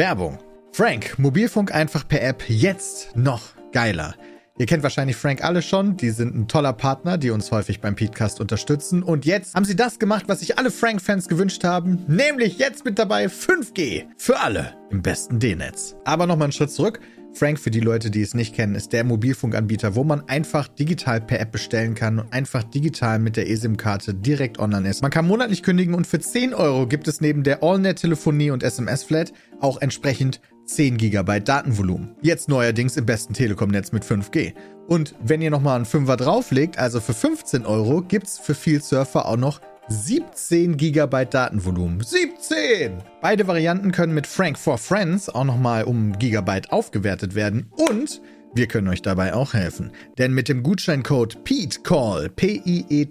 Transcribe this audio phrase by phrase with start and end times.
[0.00, 0.38] Werbung.
[0.72, 4.14] Frank, Mobilfunk einfach per App jetzt noch geiler.
[4.56, 7.96] Ihr kennt wahrscheinlich Frank alle schon, die sind ein toller Partner, die uns häufig beim
[7.96, 9.02] Podcast unterstützen.
[9.02, 12.98] Und jetzt haben sie das gemacht, was sich alle Frank-Fans gewünscht haben, nämlich jetzt mit
[12.98, 15.96] dabei 5G für alle im besten D-Netz.
[16.06, 17.00] Aber nochmal einen Schritt zurück.
[17.32, 21.20] Frank, für die Leute, die es nicht kennen, ist der Mobilfunkanbieter, wo man einfach digital
[21.20, 25.00] per App bestellen kann und einfach digital mit der eSIM-Karte direkt online ist.
[25.00, 29.32] Man kann monatlich kündigen und für 10 Euro gibt es neben der AllNet-Telefonie und SMS-Flat
[29.60, 32.14] auch entsprechend 10 GB Datenvolumen.
[32.20, 34.54] Jetzt neuerdings im besten Telekom-Netz mit 5G.
[34.86, 39.26] Und wenn ihr nochmal einen Fünfer drauflegt, also für 15 Euro, gibt's für viel Surfer
[39.26, 39.60] auch noch
[39.92, 42.00] 17 GB Datenvolumen.
[42.00, 43.02] 17!
[43.20, 48.22] Beide Varianten können mit Frank for Friends auch nochmal um Gigabyte aufgewertet werden und
[48.54, 49.90] wir können euch dabei auch helfen.
[50.16, 53.02] Denn mit dem Gutscheincode PETECALL, P-I-E-T-C-A-L-L,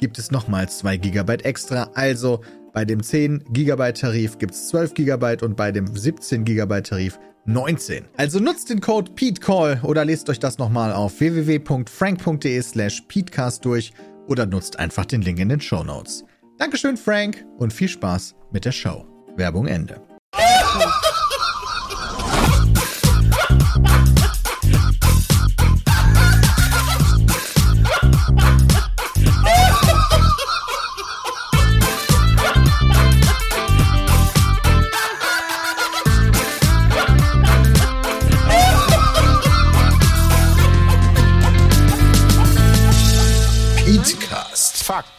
[0.00, 1.90] gibt es nochmal 2 GB extra.
[1.94, 2.40] Also
[2.72, 7.20] bei dem 10 GB Tarif gibt es 12 GB und bei dem 17 GB Tarif
[7.46, 8.04] 19.
[8.16, 13.92] Also nutzt den Code PETECALL oder lest euch das nochmal auf www.frank.de slash PETECAST durch
[14.30, 16.24] oder nutzt einfach den Link in den Show Notes.
[16.56, 19.04] Dankeschön, Frank, und viel Spaß mit der Show.
[19.36, 20.00] Werbung Ende.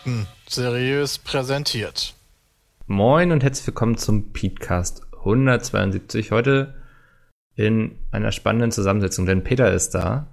[0.02, 2.16] Fakten seriös präsentiert.
[2.88, 6.32] Moin und herzlich willkommen zum Petecast 172.
[6.32, 6.74] Heute
[7.54, 10.26] in einer spannenden Zusammensetzung, denn Peter ist da.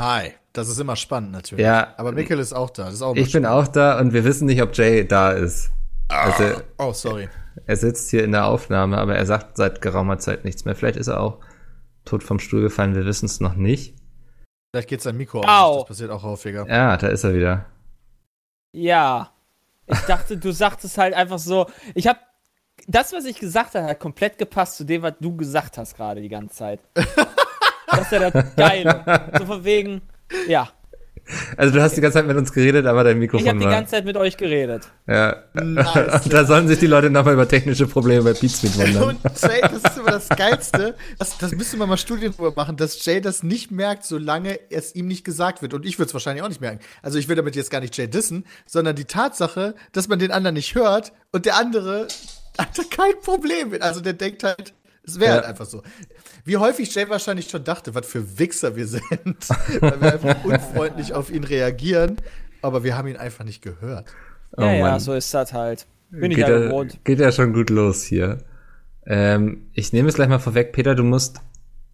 [0.00, 1.64] Hi, das ist immer spannend natürlich.
[1.64, 1.94] Ja.
[1.98, 2.86] Aber Mikkel ist auch da.
[2.86, 5.70] Das ist auch Ich bin auch da und wir wissen nicht, ob Jay da ist.
[6.08, 7.28] Also, Oh, sorry.
[7.64, 10.74] er sitzt hier in der Aufnahme, aber er sagt seit geraumer Zeit nichts mehr.
[10.74, 11.38] Vielleicht ist er auch
[12.04, 13.94] tot vom Stuhl gefallen, wir wissen es noch nicht.
[14.74, 15.44] Vielleicht geht sein Mikro Au.
[15.44, 15.76] aus.
[15.82, 16.66] Das passiert auch häufiger.
[16.66, 17.66] Ja, da ist er wieder.
[18.72, 19.30] Ja.
[19.86, 21.66] Ich dachte, du sagtest halt einfach so.
[21.94, 22.18] Ich hab.
[22.88, 26.20] Das, was ich gesagt habe, hat komplett gepasst zu dem, was du gesagt hast gerade
[26.20, 26.80] die ganze Zeit.
[26.94, 29.30] Das ist ja das Geile.
[29.38, 30.02] So von wegen.
[30.48, 30.70] Ja.
[31.56, 33.64] Also du hast die ganze Zeit mit uns geredet, aber dein Ich Mikrofon habe die
[33.64, 34.88] ganze Zeit mit euch geredet.
[35.06, 35.36] ja.
[35.54, 36.24] Nice.
[36.28, 39.02] da sollen sich die Leute nochmal über technische Probleme bei Beatsmeet wundern.
[39.04, 40.94] Und Jay, das ist immer das Geilste.
[41.18, 44.94] Das, das müsste man mal Studien drüber machen, dass Jay das nicht merkt, solange es
[44.94, 45.74] ihm nicht gesagt wird.
[45.74, 46.80] Und ich würde es wahrscheinlich auch nicht merken.
[47.02, 50.32] Also ich will damit jetzt gar nicht Jay dissen, sondern die Tatsache, dass man den
[50.32, 52.08] anderen nicht hört und der andere
[52.58, 53.82] hat da kein Problem mit.
[53.82, 55.36] Also der denkt halt, es wäre Ja.
[55.36, 55.82] halt einfach so.
[56.44, 59.02] Wie häufig Jay wahrscheinlich schon dachte, was für Wichser wir sind,
[59.80, 62.16] weil wir einfach unfreundlich auf ihn reagieren.
[62.62, 64.06] Aber wir haben ihn einfach nicht gehört.
[64.56, 65.86] Oh ja, ja, so ist das halt.
[66.10, 66.98] Bin ich geht, ja ja, gewohnt.
[67.04, 68.38] geht ja schon gut los hier.
[69.06, 71.40] Ähm, ich nehme es gleich mal vorweg, Peter, du musst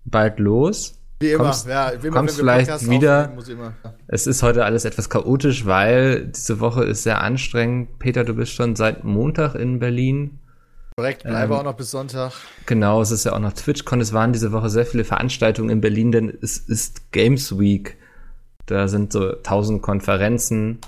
[0.04, 0.94] bald los.
[1.20, 1.92] Wie immer, Kommst- ja.
[2.00, 3.74] Wie immer, kommst vielleicht wieder- ich immer.
[4.08, 7.98] Es ist heute alles etwas chaotisch, weil diese Woche ist sehr anstrengend.
[7.98, 10.38] Peter, du bist schon seit Montag in Berlin.
[10.98, 12.32] Korrekt, bleibe Ähm, auch noch bis Sonntag.
[12.66, 14.00] Genau, es ist ja auch noch TwitchCon.
[14.00, 17.96] Es waren diese Woche sehr viele Veranstaltungen in Berlin, denn es ist Games Week.
[18.66, 20.80] Da sind so tausend Konferenzen.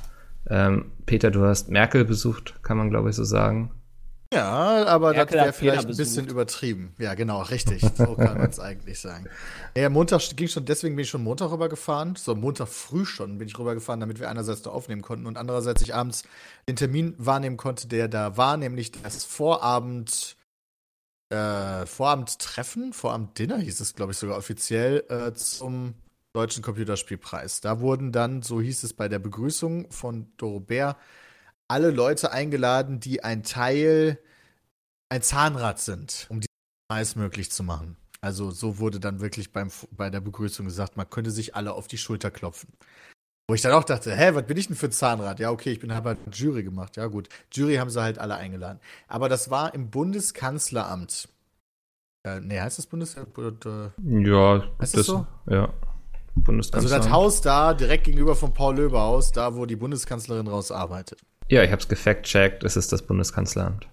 [0.48, 3.70] Ähm, Peter, du hast Merkel besucht, kann man glaube ich so sagen.
[4.32, 6.94] Ja, aber Merkel das wäre vielleicht ein bisschen übertrieben.
[6.98, 7.82] Ja, genau, richtig.
[7.96, 9.26] So kann man es eigentlich sagen.
[9.76, 12.14] Ja, Montag ging schon, deswegen bin ich schon Montag rübergefahren.
[12.14, 15.82] So, Montag früh schon bin ich rübergefahren, damit wir einerseits da aufnehmen konnten und andererseits
[15.82, 16.22] ich abends
[16.68, 20.36] den Termin wahrnehmen konnte, der da war, nämlich das Vorabend,
[21.30, 25.94] äh, Vorabendtreffen, Vorabend-Dinner hieß es, glaube ich, sogar offiziell, äh, zum
[26.32, 27.60] Deutschen Computerspielpreis.
[27.62, 30.96] Da wurden dann, so hieß es bei der Begrüßung von Doro Bär,
[31.70, 34.18] alle Leute eingeladen, die ein Teil,
[35.08, 36.48] ein Zahnrad sind, um diesen
[36.90, 37.96] Preis möglich zu machen.
[38.20, 41.86] Also so wurde dann wirklich beim, bei der Begrüßung gesagt, man könnte sich alle auf
[41.86, 42.70] die Schulter klopfen.
[43.48, 45.40] Wo ich dann auch dachte, hä, was bin ich denn für ein Zahnrad?
[45.40, 46.96] Ja, okay, ich bin halt Jury gemacht.
[46.96, 47.28] Ja, gut.
[47.52, 48.78] Jury haben sie halt alle eingeladen.
[49.08, 51.28] Aber das war im Bundeskanzleramt.
[52.26, 53.66] Äh, nee, heißt das Bundeskanzleramt?
[53.66, 55.26] Äh, Ja, Ist das so?
[55.48, 55.64] Ja.
[55.66, 55.74] Also
[56.34, 56.98] Bundeskanzler.
[56.98, 61.20] das Haus da, direkt gegenüber vom Paul-Löbe-Haus, da wo die Bundeskanzlerin raus arbeitet.
[61.50, 62.62] Ja, ich habe es gefact-checkt.
[62.62, 63.88] Es ist das Bundeskanzleramt.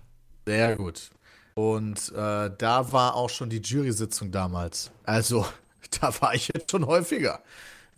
[0.46, 1.10] Sehr gut.
[1.56, 4.92] Und äh, da war auch schon die Jury-Sitzung damals.
[5.06, 5.44] Also,
[6.00, 7.42] da war ich jetzt schon häufiger.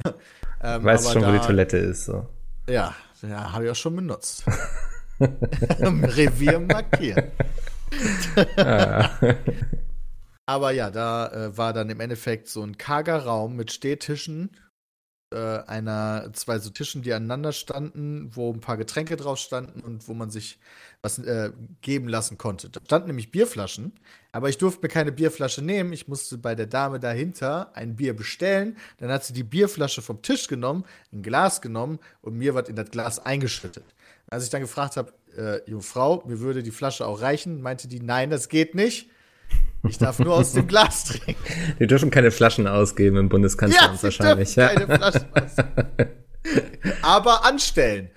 [0.63, 2.05] ähm, Weißt schon, wo da, die Toilette ist.
[2.05, 2.25] So.
[2.69, 4.45] Ja, ja habe ich auch schon benutzt.
[5.19, 7.25] Revier markieren.
[10.45, 14.51] Aber ja, da äh, war dann im Endeffekt so ein karger Raum mit Stehtischen
[15.31, 20.07] äh, einer, zwei so Tischen, die aneinander standen, wo ein paar Getränke drauf standen und
[20.07, 20.59] wo man sich
[21.01, 22.69] was äh, geben lassen konnte.
[22.69, 23.93] Da standen nämlich Bierflaschen,
[24.31, 25.93] aber ich durfte mir keine Bierflasche nehmen.
[25.93, 28.77] Ich musste bei der Dame dahinter ein Bier bestellen.
[28.97, 30.83] Dann hat sie die Bierflasche vom Tisch genommen,
[31.13, 33.85] ein Glas genommen und mir was in das Glas eingeschüttet.
[34.27, 37.87] Als ich dann gefragt habe, äh, junge Frau, mir würde die Flasche auch reichen, meinte
[37.87, 39.09] die, nein, das geht nicht.
[39.87, 41.35] Ich darf nur aus dem Glas trinken.
[41.79, 44.55] Die dürfen keine Flaschen ausgeben im Bundeskanzleramt sie wahrscheinlich.
[44.55, 44.67] Ja.
[44.67, 46.09] keine Flaschen ausgeben.
[47.01, 48.09] Aber anstellen.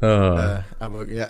[0.00, 1.28] Oh, Äh, aber ja.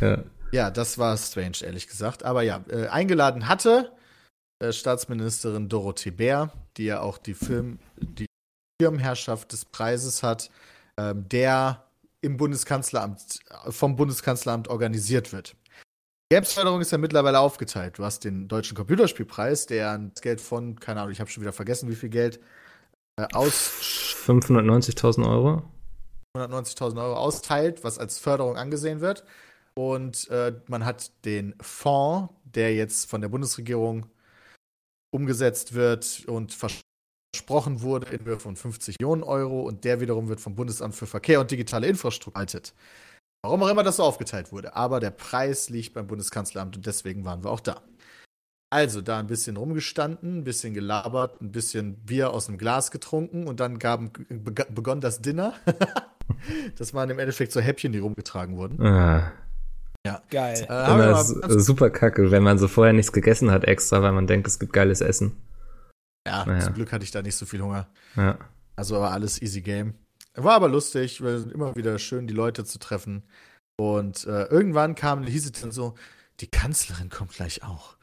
[0.00, 0.18] ja.
[0.52, 2.24] ja, das war strange, ehrlich gesagt.
[2.24, 3.92] Aber ja, äh, eingeladen hatte
[4.60, 8.26] äh, Staatsministerin Dorothee Bär, die ja auch die Film, die
[8.80, 10.50] Firmenherrschaft des Preises hat,
[10.96, 11.84] ähm, der
[12.20, 15.54] im Bundeskanzleramt, vom Bundeskanzleramt organisiert wird.
[16.30, 17.98] Die Games-Förderung ist ja mittlerweile aufgeteilt.
[17.98, 21.52] Du hast den Deutschen Computerspielpreis, der das Geld von, keine Ahnung, ich habe schon wieder
[21.52, 22.40] vergessen, wie viel Geld
[23.20, 23.70] äh, aus
[24.26, 25.62] 590.000 Euro.
[26.36, 29.24] 190.000 Euro austeilt, was als Förderung angesehen wird.
[29.74, 34.06] Und äh, man hat den Fonds, der jetzt von der Bundesregierung
[35.12, 40.40] umgesetzt wird und versprochen wurde in Höhe von 50 Millionen Euro und der wiederum wird
[40.40, 42.74] vom Bundesamt für Verkehr und digitale Infrastruktur geleitet.
[43.44, 44.74] Warum auch immer das so aufgeteilt wurde.
[44.74, 47.82] Aber der Preis liegt beim Bundeskanzleramt und deswegen waren wir auch da.
[48.72, 53.46] Also da ein bisschen rumgestanden, ein bisschen gelabert, ein bisschen Bier aus dem Glas getrunken
[53.46, 55.52] und dann gaben, beg- begann das Dinner.
[56.78, 58.80] das waren im Endeffekt so Häppchen, die rumgetragen wurden.
[58.82, 59.30] Ah,
[60.30, 60.66] Geil.
[60.66, 64.58] Äh, super kacke, wenn man so vorher nichts gegessen hat extra, weil man denkt, es
[64.58, 65.36] gibt geiles Essen.
[66.26, 66.60] ja, naja.
[66.60, 67.88] zum Glück hatte ich da nicht so viel Hunger.
[68.16, 68.38] Ja.
[68.74, 69.92] Also war alles easy game.
[70.34, 73.22] War aber lustig, weil es immer wieder schön, die Leute zu treffen.
[73.76, 75.94] Und äh, irgendwann kam, hieß es dann so,
[76.40, 77.96] die Kanzlerin kommt gleich auch.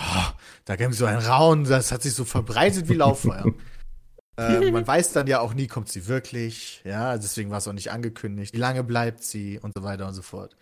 [0.00, 0.32] Oh,
[0.64, 3.44] da kam so ein Raun, das hat sich so verbreitet wie Lauffeuer.
[4.36, 6.82] äh, man weiß dann ja auch nie, kommt sie wirklich.
[6.84, 8.54] Ja, deswegen war es auch nicht angekündigt.
[8.54, 10.56] Wie lange bleibt sie und so weiter und so fort.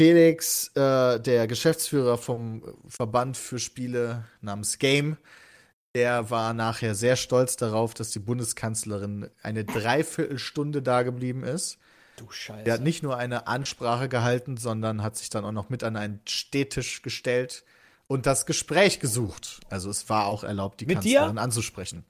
[0.00, 5.16] Felix, äh, der Geschäftsführer vom Verband für Spiele namens Game,
[5.94, 11.78] der war nachher sehr stolz darauf, dass die Bundeskanzlerin eine Dreiviertelstunde da geblieben ist.
[12.16, 12.64] Du Scheiße.
[12.64, 15.96] Der hat nicht nur eine Ansprache gehalten, sondern hat sich dann auch noch mit an
[15.96, 17.64] einen Stehtisch gestellt
[18.06, 19.60] und das Gespräch gesucht.
[19.70, 21.42] Also es war auch erlaubt, die Mit Kanzlerin dir?
[21.42, 22.04] anzusprechen.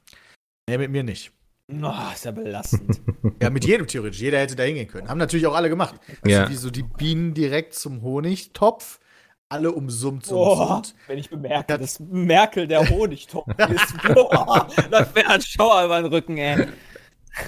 [0.69, 1.33] Nee, mit mir nicht.
[1.73, 3.01] Oh, ist ja belastend.
[3.43, 4.21] Ja, mit jedem theoretisch.
[4.21, 5.09] Jeder hätte da hingehen können.
[5.09, 5.95] Haben natürlich auch alle gemacht.
[6.23, 6.49] Also Ja.
[6.49, 9.01] wie so die Bienen direkt zum Honigtopf.
[9.49, 10.95] Alle umsummt, so Boah, umsummt.
[11.07, 14.15] wenn ich bemerke, dass Merkel der Honigtopf ist.
[14.15, 16.69] Boah, das wäre ein Schauer über den Rücken, ey.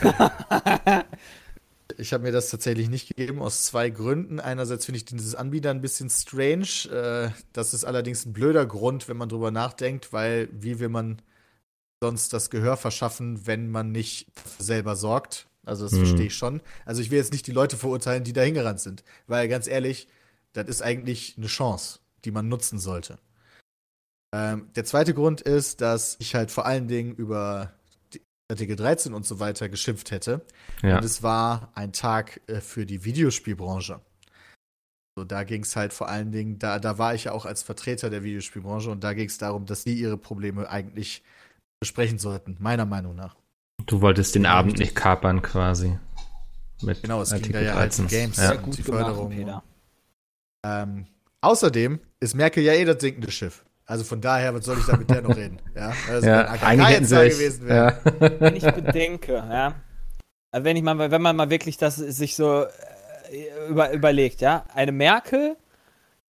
[1.99, 4.39] Ich habe mir das tatsächlich nicht gegeben, aus zwei Gründen.
[4.41, 6.67] Einerseits finde ich dieses Anbieter ein bisschen strange.
[6.93, 11.23] Äh, das ist allerdings ein blöder Grund, wenn man drüber nachdenkt, weil wie will man
[12.03, 14.27] sonst das Gehör verschaffen, wenn man nicht
[14.59, 15.47] selber sorgt?
[15.65, 15.99] Also das Mhm.
[16.01, 16.61] verstehe ich schon.
[16.85, 19.03] Also ich will jetzt nicht die Leute verurteilen, die da hingerannt sind.
[19.27, 20.07] Weil ganz ehrlich,
[20.57, 23.19] das ist eigentlich eine Chance, die man nutzen sollte.
[24.35, 27.73] Ähm, der zweite Grund ist, dass ich halt vor allen Dingen über
[28.51, 30.45] Artikel 13 und so weiter geschimpft hätte.
[30.83, 30.97] Ja.
[30.97, 34.01] Und es war ein Tag äh, für die Videospielbranche.
[35.19, 37.63] So, da ging es halt vor allen Dingen, da, da war ich ja auch als
[37.63, 41.23] Vertreter der Videospielbranche und da ging es darum, dass die ihre Probleme eigentlich
[41.81, 43.37] besprechen sollten, meiner Meinung nach.
[43.87, 45.99] Du wolltest den Abend nicht kapern quasi.
[46.83, 48.09] Mit Genau, es ging Artikel da ja halt um 13.
[48.09, 48.37] Games.
[48.37, 48.53] Ja.
[48.53, 49.31] und Gut die gemacht, Förderung.
[49.31, 49.63] Peter.
[50.67, 51.07] Ähm,
[51.41, 53.65] außerdem ist Merkel ja eh das sinkende Schiff.
[53.89, 55.61] Also von daher, was soll ich da mit der noch reden?
[55.77, 57.99] Ja, also Ja, wenn AKK eigentlich hätten jetzt sie gewesen wäre.
[58.21, 58.41] ja.
[58.41, 59.75] Wenn ich bedenke, ja.
[60.51, 64.65] Also Wenn ich mal, wenn man mal wirklich das sich so äh, über, überlegt, ja,
[64.75, 65.57] eine Merkel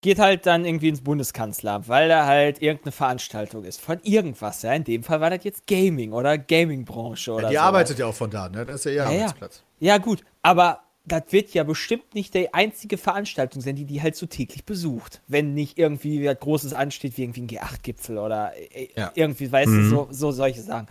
[0.02, 4.74] geht halt dann irgendwie ins Bundeskanzleramt, weil da halt irgendeine Veranstaltung ist von irgendwas, ja.
[4.74, 7.62] In dem Fall war das jetzt Gaming oder Gaming-Branche oder Ja, die so.
[7.62, 8.66] arbeitet ja auch von da, ne?
[8.66, 9.18] Das ist ja ihr Ja, ja.
[9.22, 9.64] Arbeitsplatz.
[9.80, 14.16] Ja, gut, aber das wird ja bestimmt nicht die einzige Veranstaltung sein, die die halt
[14.16, 15.22] so täglich besucht.
[15.28, 19.12] Wenn nicht irgendwie was Großes ansteht, wie irgendwie ein G8-Gipfel oder äh, Ja.
[19.16, 19.84] irgendwie, weißt Mhm.
[19.84, 20.88] du, so, so solche Sachen.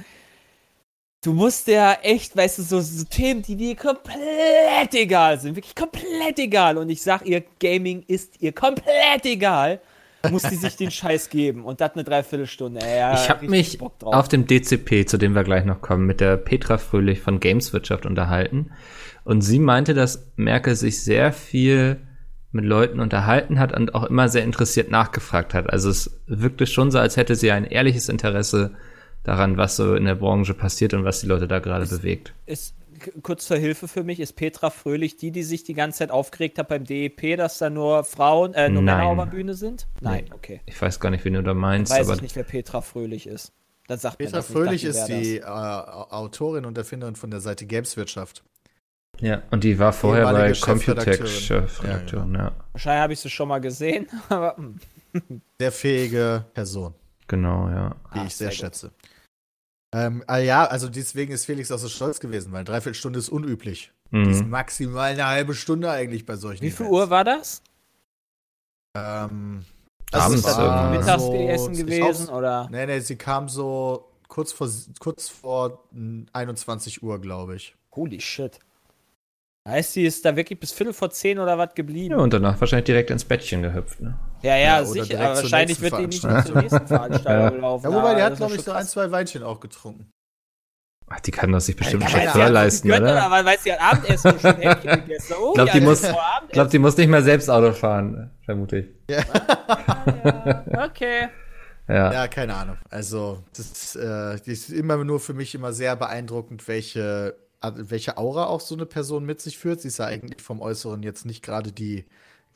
[1.22, 5.74] Du musst ja echt, weißt du, so, so Themen, die dir komplett egal sind, wirklich
[5.74, 6.78] komplett egal.
[6.78, 9.80] Und ich sag ihr, Gaming ist ihr komplett egal.
[10.30, 11.64] Muss die sich den Scheiß geben.
[11.64, 12.80] Und das eine Dreiviertelstunde.
[12.80, 16.36] Ja, Ich habe mich auf dem DCP, zu dem wir gleich noch kommen, mit der
[16.36, 18.70] Petra Fröhlich von Gameswirtschaft unterhalten.
[19.26, 21.96] Und sie meinte, dass Merkel sich sehr viel
[22.52, 25.68] mit Leuten unterhalten hat und auch immer sehr interessiert nachgefragt hat.
[25.68, 28.76] Also es wirkte schon so, als hätte sie ein ehrliches Interesse
[29.24, 32.34] daran, was so in der Branche passiert und was die Leute da gerade bewegt.
[32.46, 32.76] ist
[33.24, 36.60] kurz zur Hilfe für mich, ist Petra Fröhlich die, die sich die ganze Zeit aufgeregt
[36.60, 38.96] hat beim DEP, dass da nur Frauen, äh, nur Nein.
[38.96, 39.88] Männer auf der Bühne sind?
[40.00, 40.60] Nein, okay.
[40.66, 43.26] Ich weiß gar nicht, wen du da meinst, Weiß aber ich nicht, wer Petra Fröhlich
[43.26, 43.52] ist.
[43.88, 44.48] Das sagt mir Petra das.
[44.48, 48.44] Ich Fröhlich dachte, ist die äh, Autorin und Erfinderin von der Seite Gameswirtschaft.
[49.20, 52.34] Ja, und die war vorher bei Ehemalige Computec Chefredakteurin.
[52.34, 52.52] Ja, das.
[52.72, 54.78] Wahrscheinlich habe ich sie schon mal gesehen, aber hm.
[55.58, 56.94] Sehr fähige Person,
[57.26, 57.96] Genau, ja.
[58.14, 58.92] die Ah, ich sehr, sehr schätze.
[59.94, 63.30] Ähm, ah ja, also deswegen ist Felix auch so stolz gewesen, weil dreiviertel Stunde ist
[63.30, 63.92] unüblich.
[64.12, 64.50] Die ist Mhm.
[64.50, 66.92] maximal eine halbe Stunde eigentlich bei solchen wie viel Events.
[67.00, 67.62] Uhr war das?
[68.96, 69.64] Ähm,
[70.12, 70.98] Abends das war irgendwie.
[70.98, 72.68] Mittagessen ich gewesen glaub, oder?
[72.70, 74.68] Nee, nee, sie kam so kurz vor,
[75.00, 77.74] kurz vor mm, 21 Uhr, glaube ich.
[77.94, 78.58] Holy shit.
[79.66, 82.14] Heißt, sie ist da wirklich bis Viertel vor zehn oder was geblieben?
[82.14, 84.16] Ja, und danach wahrscheinlich direkt ins Bettchen gehüpft, ne?
[84.42, 85.18] Ja, ja, Ja, sicher.
[85.20, 87.84] Aber wahrscheinlich wird die nicht mehr zur nächsten Veranstaltung laufen.
[87.84, 90.10] Ja, wobei, die Aber hat, glaube ich, so ein, zwei Weinchen auch getrunken.
[91.08, 93.30] Ach, die kann das sich bestimmt Ja, schon Chauffeur hat leisten, gegönnt, oder?
[93.30, 95.34] Weil, weil sie hat Abendessen schon Häppchen gegessen.
[95.40, 98.86] Oh, Glaub, ja, die muss- Ich glaube, die muss nicht mehr selbst Auto fahren, vermutlich.
[99.86, 100.78] Abendessen.
[100.78, 101.28] Okay.
[101.88, 102.12] Ja.
[102.12, 102.76] Ja, keine Ahnung.
[102.90, 104.02] Also, das, äh,
[104.38, 107.36] das ist immer nur für mich immer sehr beeindruckend, welche,
[107.76, 109.80] welche Aura auch so eine Person mit sich führt.
[109.80, 112.04] Sie ist ja eigentlich vom Äußeren jetzt nicht gerade die,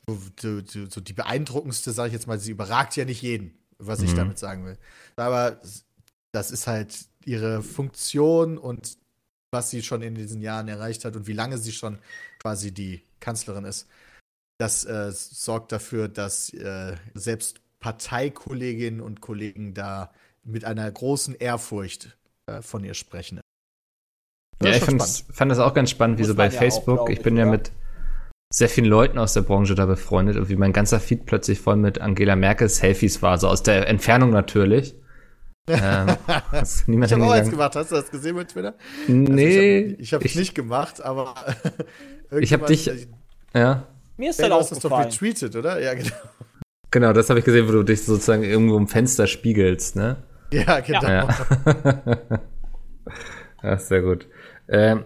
[0.09, 2.39] die, die, so die beeindruckendste, sage ich jetzt mal.
[2.39, 4.17] Sie überragt ja nicht jeden, was ich Mhm.
[4.17, 4.77] damit sagen will.
[5.15, 5.59] Aber
[6.31, 8.97] das ist halt ihre Funktion und
[9.51, 11.99] was sie schon in diesen Jahren erreicht hat und wie lange sie schon
[12.39, 13.87] quasi die Kanzlerin ist.
[14.59, 20.13] Das äh, sorgt dafür, dass äh, selbst Parteikolleginnen und Kollegen da
[20.43, 23.40] mit einer großen Ehrfurcht äh, von ihr sprechen.
[24.65, 25.01] Ja, ist ich fand,
[25.33, 26.97] fand das auch ganz spannend, wie Muss so bei ja auch, Facebook.
[26.97, 27.51] glaub ich bin ja oder?
[27.51, 27.71] mit
[28.53, 31.77] sehr vielen Leuten aus der Branche da befreundet und wie mein ganzer Feed plötzlich voll
[31.77, 34.95] mit Angela Merkel Selfies war, so aus der Entfernung natürlich.
[35.67, 36.07] ähm,
[36.87, 37.75] niemand Ich habe auch eins gemacht.
[37.75, 38.73] Hast du das gesehen mit Twitter?
[39.07, 41.35] Nee, Also ich habe es nicht gemacht, aber
[42.39, 43.07] Ich hab irgendjemand- dich-
[43.55, 43.87] Ja,
[44.17, 45.09] Mir ist das du hast das doch aufgefallen.
[45.11, 45.79] retweetet, oder?
[45.81, 46.09] Ja, genau.
[46.89, 50.17] genau, das habe ich gesehen, wo du dich sozusagen irgendwo im Fenster spiegelst, ne?
[50.51, 51.03] Ja, genau.
[51.03, 51.27] Ja.
[53.63, 54.27] ja, sehr gut.
[54.71, 55.03] Ähm,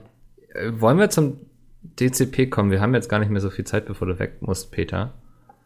[0.54, 1.40] äh, wollen wir zum
[1.82, 2.72] DCP kommen?
[2.72, 5.14] Wir haben jetzt gar nicht mehr so viel Zeit, bevor du weg musst, Peter.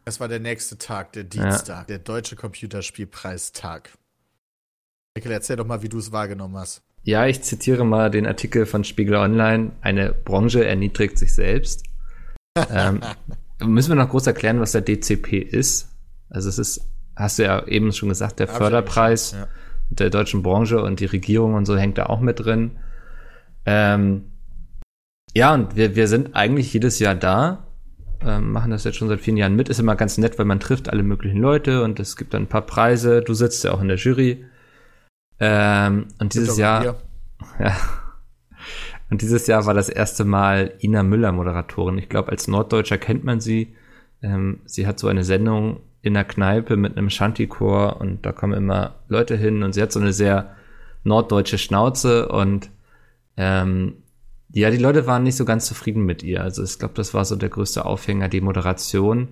[0.05, 3.91] Das war der nächste Tag, der Dienstag, der Deutsche Computerspielpreistag.
[5.15, 6.81] Mikkel, erzähl doch mal, wie du es wahrgenommen hast.
[7.03, 9.71] Ja, ich zitiere mal den Artikel von Spiegel Online.
[9.81, 11.83] Eine Branche erniedrigt sich selbst.
[12.71, 13.01] ähm,
[13.61, 15.89] müssen wir noch groß erklären, was der DCP ist?
[16.29, 16.81] Also es ist,
[17.15, 19.45] hast du ja eben schon gesagt, der Förderpreis schon,
[19.89, 22.77] der deutschen Branche und die Regierung und so hängt da auch mit drin.
[23.65, 24.31] Ähm,
[25.35, 27.67] ja, und wir, wir sind eigentlich jedes Jahr da,
[28.21, 29.69] ähm, machen das jetzt schon seit vielen Jahren mit.
[29.69, 32.49] Ist immer ganz nett, weil man trifft alle möglichen Leute und es gibt dann ein
[32.49, 33.21] paar Preise.
[33.21, 34.45] Du sitzt ja auch in der Jury.
[35.39, 36.83] Ähm, und dieses Jahr,
[37.59, 37.75] ja.
[39.09, 41.97] Und dieses Jahr war das erste Mal Ina Müller Moderatorin.
[41.97, 43.75] Ich glaube, als Norddeutscher kennt man sie.
[44.21, 48.53] Ähm, sie hat so eine Sendung in der Kneipe mit einem Shanty-Chor und da kommen
[48.53, 50.55] immer Leute hin und sie hat so eine sehr
[51.03, 52.69] norddeutsche Schnauze und
[53.39, 54.03] ähm,
[54.51, 56.43] ja, die Leute waren nicht so ganz zufrieden mit ihr.
[56.43, 59.29] Also ich glaube, das war so der größte Aufhänger, die Moderation.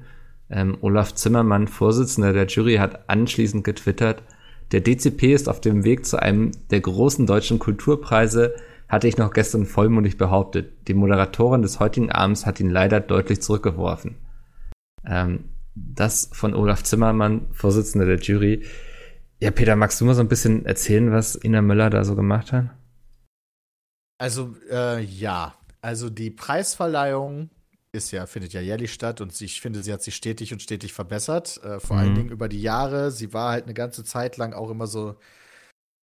[0.49, 4.23] Ähm, Olaf Zimmermann, Vorsitzender der Jury, hat anschließend getwittert,
[4.71, 8.55] der DCP ist auf dem Weg zu einem der großen deutschen Kulturpreise,
[8.87, 10.87] hatte ich noch gestern vollmundig behauptet.
[10.87, 14.15] Die Moderatorin des heutigen Abends hat ihn leider deutlich zurückgeworfen.
[15.05, 18.63] Ähm, das von Olaf Zimmermann, Vorsitzender der Jury.
[19.39, 22.53] Ja, Peter, magst du mal so ein bisschen erzählen, was Ina Müller da so gemacht
[22.53, 22.69] hat?
[24.17, 25.55] Also, äh, ja.
[25.81, 27.49] Also die Preisverleihung
[27.91, 30.93] ist ja, findet ja jährlich statt und ich finde, sie hat sich stetig und stetig
[30.93, 31.61] verbessert.
[31.63, 32.01] Äh, vor Mhm.
[32.01, 33.11] allen Dingen über die Jahre.
[33.11, 35.17] Sie war halt eine ganze Zeit lang auch immer so.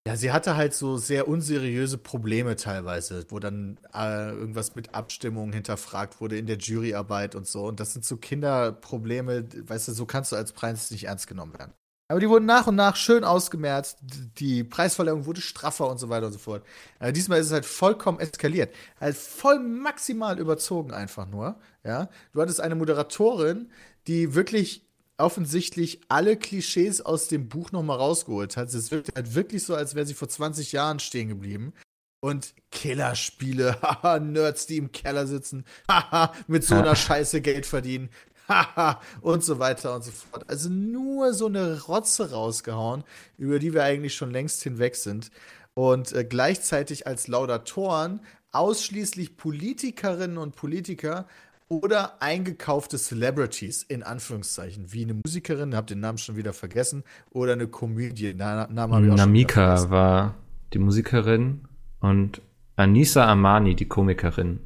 [0.08, 5.54] Ja, sie hatte halt so sehr unseriöse Probleme teilweise, wo dann äh, irgendwas mit Abstimmungen
[5.54, 7.66] hinterfragt wurde in der Juryarbeit und so.
[7.68, 11.54] Und das sind so Kinderprobleme, weißt du, so kannst du als Preis nicht ernst genommen
[11.58, 11.74] werden.
[12.10, 14.00] Aber die wurden nach und nach schön ausgemerzt.
[14.38, 16.64] Die Preisverleihung wurde straffer und so weiter und so fort.
[17.00, 18.74] Aber diesmal ist es halt vollkommen eskaliert.
[19.00, 21.60] Halt voll maximal überzogen einfach nur.
[21.84, 23.72] Ja, du hattest eine Moderatorin,
[24.08, 24.86] die wirklich
[25.18, 28.74] offensichtlich alle Klischees aus dem Buch nochmal rausgeholt hat.
[28.74, 31.74] Es wirkt halt wirklich so, als wäre sie vor 20 Jahren stehen geblieben.
[32.20, 38.10] Und Killerspiele, haha, Nerds, die im Keller sitzen, haha, mit so einer Scheiße Geld verdienen,
[39.22, 40.46] und so weiter und so fort.
[40.50, 43.04] Also nur so eine Rotze rausgehauen,
[43.38, 45.32] über die wir eigentlich schon längst hinweg sind.
[45.74, 48.22] Und äh, gleichzeitig als Laudatoren
[48.52, 51.26] ausschließlich Politikerinnen und Politiker
[51.70, 57.54] oder eingekaufte Celebrities, in Anführungszeichen, wie eine Musikerin, hab den Namen schon wieder vergessen, oder
[57.54, 60.36] eine Comedian, Na, Namen Namika war
[60.74, 61.62] die Musikerin
[62.00, 62.42] und
[62.76, 64.60] Anissa Amani die Komikerin.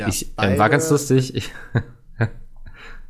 [0.00, 1.34] Ja, ich äh, war ganz lustig.
[1.34, 1.52] Ich,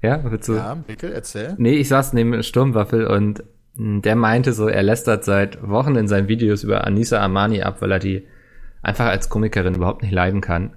[0.04, 0.54] ja, willst du?
[0.54, 1.54] Ja, Mikkel, erzähl.
[1.58, 3.44] Nee, ich saß neben Sturmwaffel und
[3.76, 7.90] Der meinte so, er lästert seit Wochen in seinen Videos über Anissa Armani ab, weil
[7.90, 8.26] er die
[8.82, 10.76] einfach als Komikerin überhaupt nicht leiden kann.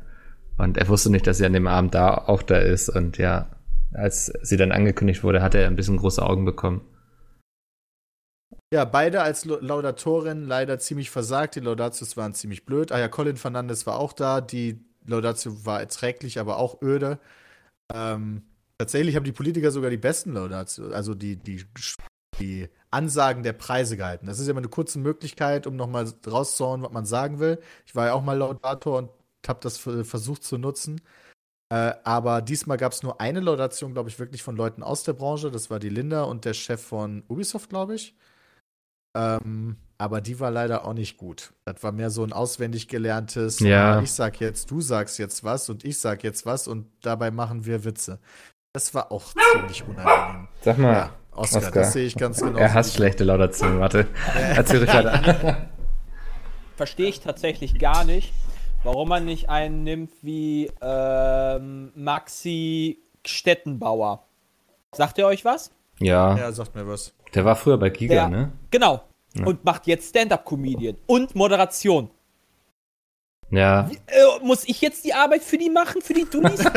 [0.58, 2.90] Und er wusste nicht, dass sie an dem Abend da auch da ist.
[2.90, 3.50] Und ja,
[3.94, 6.82] als sie dann angekündigt wurde, hat er ein bisschen große Augen bekommen.
[8.74, 11.56] Ja, beide als Laudatorin leider ziemlich versagt.
[11.56, 12.92] Die Laudatius waren ziemlich blöd.
[12.92, 14.42] Ah ja, Colin Fernandes war auch da.
[14.42, 17.20] Die Laudatio war erträglich, aber auch öde.
[17.94, 18.42] Ähm,
[18.78, 21.66] tatsächlich haben die Politiker sogar die besten Laudatio, also die, die,
[22.40, 24.28] die Ansagen der Preise gehalten.
[24.28, 27.60] Das ist ja immer eine kurze Möglichkeit, um nochmal rauszuhauen, was man sagen will.
[27.86, 29.10] Ich war ja auch mal Laudator und
[29.48, 31.02] habe das versucht zu nutzen.
[31.70, 35.14] Äh, aber diesmal gab es nur eine Laudation, glaube ich, wirklich von Leuten aus der
[35.14, 35.52] Branche.
[35.52, 38.16] Das war die Linda und der Chef von Ubisoft, glaube ich.
[39.16, 41.54] Ähm, aber die war leider auch nicht gut.
[41.66, 44.02] Das war mehr so ein auswendig gelerntes, ja.
[44.02, 47.66] ich sag jetzt, du sagst jetzt was und ich sag jetzt was und dabei machen
[47.66, 48.20] wir Witze.
[48.74, 50.48] Das war auch ziemlich unangenehm.
[50.62, 52.58] Sag mal, ja, Oscar, Oscar, das sehe ich ganz genau.
[52.58, 54.08] Er hasst schlechte Laudationen, warte.
[54.36, 55.36] Erzähl Richard.
[56.76, 58.34] Verstehe ich tatsächlich gar nicht,
[58.84, 64.24] warum man nicht einen nimmt wie ähm, Maxi Stettenbauer.
[64.92, 65.72] Sagt ihr euch was?
[66.00, 66.38] Ja.
[66.38, 67.14] Ja, sagt mir was.
[67.34, 68.52] Der war früher bei Giga, Der, ne?
[68.72, 69.02] Genau.
[69.34, 69.46] Ja.
[69.46, 72.10] Und macht jetzt Stand-Up-Comedian und Moderation.
[73.50, 73.90] Ja.
[74.08, 76.66] Äh, muss ich jetzt die Arbeit für die machen, für die Dullis?
[76.66, 76.76] also,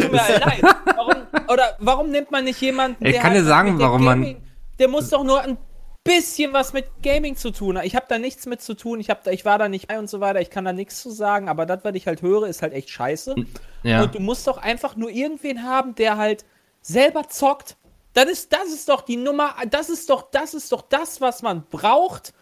[0.00, 0.62] tut mir leid.
[0.84, 1.14] Warum,
[1.48, 3.14] oder warum nimmt man nicht jemanden, der.
[3.14, 4.42] Ich kann dir sagen, warum Gaming, man.
[4.78, 5.58] Der muss doch nur ein
[6.04, 7.86] bisschen was mit Gaming zu tun haben.
[7.86, 9.00] Ich habe da nichts mit zu tun.
[9.00, 10.40] Ich, hab da, ich war da nicht bei und so weiter.
[10.40, 11.48] Ich kann da nichts zu sagen.
[11.48, 13.34] Aber das, was ich halt höre, ist halt echt scheiße.
[13.82, 14.02] Ja.
[14.02, 16.46] Und du musst doch einfach nur irgendwen haben, der halt
[16.80, 17.76] selber zockt.
[18.14, 21.42] Das ist, das ist doch die Nummer, das ist doch, das ist doch das, was
[21.42, 22.32] man braucht,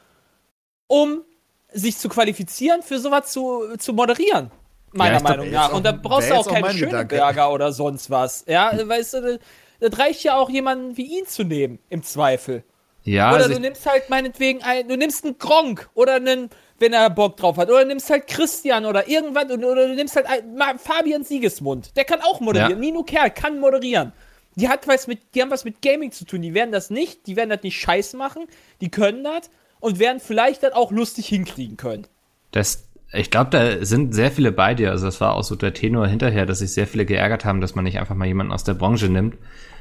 [0.87, 1.25] um
[1.72, 4.50] sich zu qualifizieren, für sowas zu, zu moderieren.
[4.92, 5.72] Meiner ja, Meinung nach.
[5.72, 8.44] Und da brauchst du auch keinen Schöneberger oder sonst was.
[8.48, 9.38] Ja, weißt du,
[9.80, 12.64] das reicht ja auch jemanden wie ihn zu nehmen, im Zweifel.
[13.04, 16.92] Ja, oder also du nimmst halt meinetwegen ein, du nimmst einen Gronk oder einen, wenn
[16.92, 20.26] er Bock drauf hat, oder du nimmst halt Christian oder irgendwas, oder du nimmst halt
[20.26, 21.96] ein, Fabian Siegesmund.
[21.96, 22.72] Der kann auch moderieren.
[22.72, 22.78] Ja.
[22.78, 24.12] Nino Kerl kann moderieren.
[24.56, 26.42] Die, hat was mit, die haben was mit Gaming zu tun.
[26.42, 28.46] Die werden das nicht, die werden das nicht scheiß machen.
[28.80, 32.07] Die können das und werden vielleicht das auch lustig hinkriegen können.
[32.50, 34.90] Das, ich glaube, da sind sehr viele bei dir.
[34.90, 37.74] Also, das war auch so der Tenor hinterher, dass sich sehr viele geärgert haben, dass
[37.74, 39.37] man nicht einfach mal jemanden aus der Branche nimmt.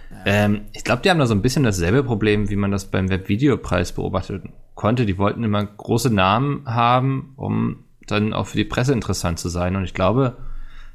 [0.09, 0.17] Ja.
[0.25, 3.09] Ähm, ich glaube, die haben da so ein bisschen dasselbe Problem, wie man das beim
[3.09, 5.05] Webvideopreis beobachten konnte.
[5.05, 9.75] Die wollten immer große Namen haben, um dann auch für die Presse interessant zu sein.
[9.75, 10.37] Und ich glaube,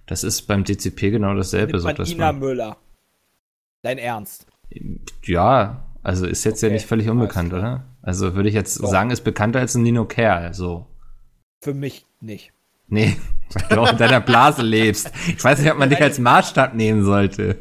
[0.06, 1.78] das ist beim DCP genau dasselbe.
[1.80, 2.76] Man so, Ina Müller.
[3.82, 4.46] Dein Ernst?
[5.24, 7.84] Ja, also ist jetzt okay, ja nicht völlig unbekannt, oder?
[8.02, 8.88] Also würde ich jetzt Doch.
[8.88, 10.86] sagen, ist bekannter als ein Nino Kerl, so.
[11.60, 12.52] Für mich nicht.
[12.88, 13.16] Nee,
[13.52, 15.12] weil du auch in deiner Blase lebst.
[15.28, 17.58] Ich weiß nicht, ob man dich als Maßstab nehmen sollte.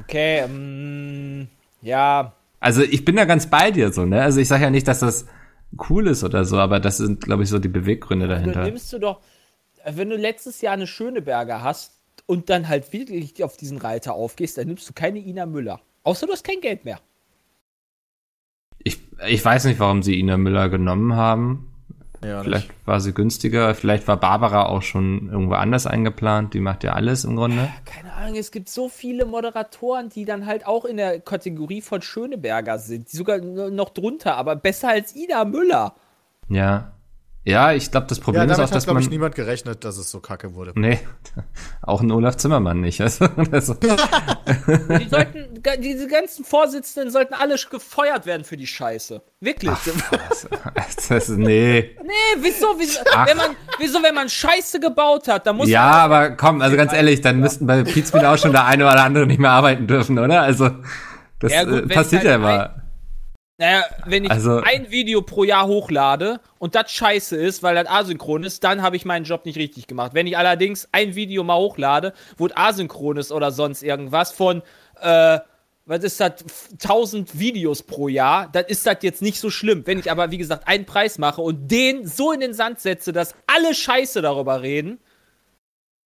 [0.00, 1.48] Okay, ähm,
[1.82, 2.34] ja.
[2.60, 4.22] Also ich bin da ganz bei dir so, ne?
[4.22, 5.26] Also ich sage ja nicht, dass das
[5.88, 8.62] cool ist oder so, aber das sind, glaube ich, so die Beweggründe dahinter.
[8.62, 9.20] Du nimmst du doch,
[9.86, 11.94] wenn du letztes Jahr eine Schöneberger hast,
[12.26, 15.80] und dann halt wirklich auf diesen Reiter aufgehst, dann nimmst du keine Ina Müller.
[16.02, 17.00] Außer du hast kein Geld mehr.
[19.28, 21.70] Ich, weiß nicht, warum sie Ina Müller genommen haben.
[22.24, 22.86] Ja, vielleicht nicht.
[22.86, 26.54] war sie günstiger, vielleicht war Barbara auch schon irgendwo anders eingeplant.
[26.54, 27.68] Die macht ja alles im Grunde.
[27.84, 32.00] Keine Ahnung, es gibt so viele Moderatoren, die dann halt auch in der Kategorie von
[32.00, 33.12] Schöneberger sind.
[33.12, 35.94] Die sogar noch drunter, aber besser als Ina Müller.
[36.48, 36.93] Ja.
[37.46, 38.98] Ja, ich glaube, das Problem ja, ist auch, dass man.
[38.98, 40.72] ich, niemand gerechnet, dass es so kacke wurde.
[40.76, 40.98] Nee,
[41.82, 43.02] auch ein Olaf Zimmermann nicht.
[43.02, 43.74] Also, also.
[43.74, 49.20] die sollten, diese ganzen Vorsitzenden sollten alle gefeuert werden für die Scheiße.
[49.40, 49.70] Wirklich.
[49.70, 51.94] Ach, das, nee.
[52.02, 56.30] Nee, wieso, wieso, wenn man, wieso, wenn man Scheiße gebaut hat, dann muss Ja, aber
[56.30, 59.38] komm, also ganz ehrlich, dann müssten bei Pizmeet auch schon der eine oder andere nicht
[59.38, 60.40] mehr arbeiten dürfen, oder?
[60.40, 60.70] Also,
[61.40, 62.83] das ja, gut, äh, passiert halt ja immer.
[63.56, 67.86] Naja, wenn ich also, ein Video pro Jahr hochlade und das scheiße ist, weil das
[67.86, 70.12] asynchron ist, dann habe ich meinen Job nicht richtig gemacht.
[70.12, 74.62] Wenn ich allerdings ein Video mal hochlade, wo es asynchron ist oder sonst irgendwas von,
[75.00, 75.38] äh,
[75.86, 76.32] was ist das,
[76.82, 79.86] 1000 Videos pro Jahr, dann ist das jetzt nicht so schlimm.
[79.86, 83.12] Wenn ich aber, wie gesagt, einen Preis mache und den so in den Sand setze,
[83.12, 84.98] dass alle Scheiße darüber reden,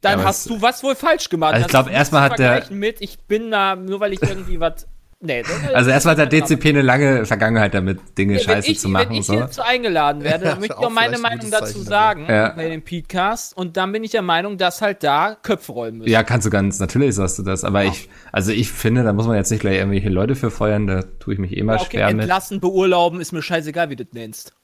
[0.02, 1.54] dann ja, hast du was wohl falsch gemacht.
[1.54, 2.70] Also ich glaube, erstmal hat der.
[2.70, 4.86] Mit, ich bin da, nur weil ich irgendwie was
[5.20, 5.42] Nee,
[5.74, 9.08] also erstmal hat der DCP eine lange Vergangenheit damit, Dinge nee, scheiße ich, zu machen.
[9.10, 9.32] Wenn ich so.
[9.32, 12.50] hierzu eingeladen werde, dann möchte ich auch meine Meinung dazu sagen ja.
[12.50, 13.56] bei dem Podcast.
[13.56, 16.10] Und dann bin ich der Meinung, dass halt da Köpfe rollen müssen.
[16.10, 17.64] Ja, kannst du ganz, natürlich sagst du das.
[17.64, 17.90] Aber ja.
[17.90, 21.02] ich, also ich finde, da muss man jetzt nicht gleich irgendwelche Leute für feuern, da
[21.18, 22.20] tue ich mich eh mal ja, okay, schwer mit.
[22.20, 24.54] Entlassen, beurlauben, ist mir scheißegal, wie du das nennst.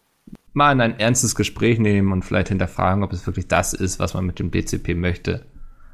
[0.52, 4.14] Mal in ein ernstes Gespräch nehmen und vielleicht hinterfragen, ob es wirklich das ist, was
[4.14, 5.46] man mit dem DCP möchte.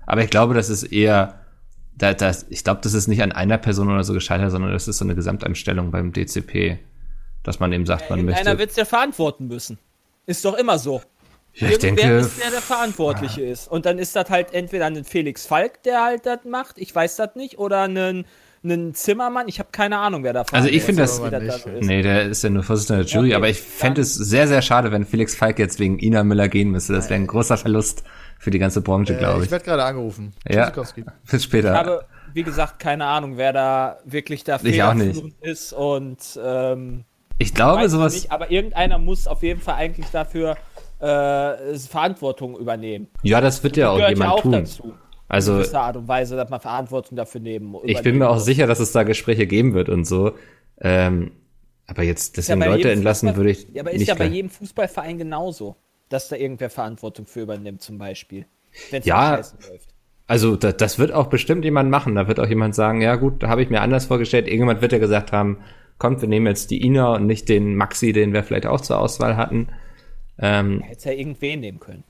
[0.05, 1.41] Aber ich glaube, das ist eher
[2.01, 4.89] da, das, ich glaube, das ist nicht an einer Person oder so gescheitert, sondern das
[4.89, 6.79] ist so eine Gesamteinstellung beim DCP,
[7.43, 8.41] dass man eben sagt, man möchte.
[8.41, 9.79] Einer wird es ja verantworten müssen.
[10.27, 11.03] Ist doch immer so.
[11.55, 13.69] Ja, ich Irgendwer denke, ist der, der Verantwortliche ist.
[13.71, 17.17] Und dann ist das halt entweder ein Felix Falk, der halt das macht, ich weiß
[17.17, 18.25] das nicht, oder ein,
[18.63, 21.67] ein Zimmermann, ich habe keine Ahnung, wer da Also ich finde das- das.
[21.81, 24.63] Nee, der ist ja nur Vorsitzender der Jury, Okay, aber ich fände es sehr, sehr
[24.63, 26.93] schade, wenn Felix Falk jetzt wegen Ina Müller gehen müsste.
[26.93, 28.05] Das wäre ein großer Verlust
[28.41, 29.51] für die ganze Branche, Äh, glaube ich ich.
[29.53, 30.33] werde gerade angerufen.
[30.49, 30.71] Ja.
[31.31, 31.73] Bis später.
[31.73, 35.09] Ich habe, wie gesagt, keine Ahnung, wer da wirklich da Ich auch nicht.
[35.17, 37.05] federführend ist und ähm,
[37.39, 38.15] ich glaube, sowas.
[38.15, 40.57] nicht, aber irgendeiner muss auf jeden Fall eigentlich dafür
[40.99, 43.09] äh, Verantwortung übernehmen.
[43.23, 44.53] Ja, das wird ja auch ja jemand auch tun.
[44.53, 44.83] dazu.
[44.85, 44.93] In
[45.29, 48.45] Also gewisser Art und Weise, dass man Verantwortung dafür nehmen ich bin mir auch muss.
[48.45, 50.33] sicher, dass es da Gespräche geben wird und so.
[50.81, 51.33] Ähm,
[51.87, 54.09] aber jetzt ja deswegen bei Leute entlassen Fußball- würde ich Ja, aber ist nicht.
[54.09, 55.77] ja bei jedem Fußballverein genauso,
[56.11, 58.45] dass da irgendwer Verantwortung für übernimmt, zum Beispiel.
[58.91, 59.37] Wenn es Ja.
[59.37, 59.55] läuft.
[60.27, 62.15] Also da, das wird auch bestimmt jemand machen.
[62.15, 64.47] Da wird auch jemand sagen, ja gut, da habe ich mir anders vorgestellt.
[64.47, 65.59] Irgendjemand wird ja gesagt haben,
[65.99, 68.99] kommt, wir nehmen jetzt die Ina und nicht den Maxi, den wir vielleicht auch zur
[69.01, 69.69] Auswahl hatten.
[70.39, 72.05] Ähm, Hätte ja irgendwen nehmen können.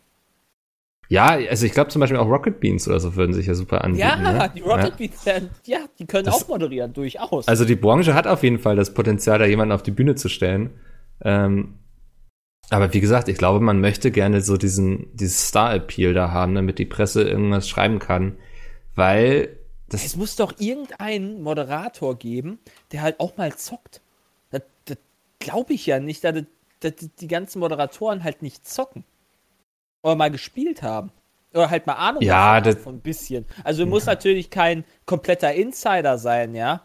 [1.09, 3.83] ja, also ich glaube zum Beispiel auch Rocket Beans oder so würden sich ja super
[3.83, 4.07] anbieten.
[4.07, 4.51] Ja, ne?
[4.55, 4.97] die Rocket Ja.
[4.97, 5.35] Beats, ja,
[5.65, 7.49] ja, die können Das- auch moderieren, durchaus.
[7.49, 10.29] Also die Branche hat auf jeden Fall das Potenzial, da jemanden auf die Bühne zu
[10.29, 10.71] stellen.
[11.25, 11.75] Ähm,
[12.71, 16.79] aber wie gesagt, ich glaube, man möchte gerne so diesen, dieses Star-Appeal da haben, damit
[16.79, 18.37] die Presse irgendwas schreiben kann.
[18.95, 19.57] Weil
[19.89, 22.59] das es muss doch irgendeinen Moderator geben,
[22.93, 24.01] der halt auch mal zockt.
[24.51, 24.99] Das, das
[25.41, 26.45] glaube ich ja nicht, dass,
[26.81, 29.05] dass die ganzen Moderatoren halt nicht zocken.
[30.03, 31.11] Oder mal gespielt haben.
[31.53, 33.45] Oder halt mal Ahnung Ja, davon das- haben, ein bisschen.
[33.65, 36.83] Also muss natürlich kein kompletter Insider sein, ja.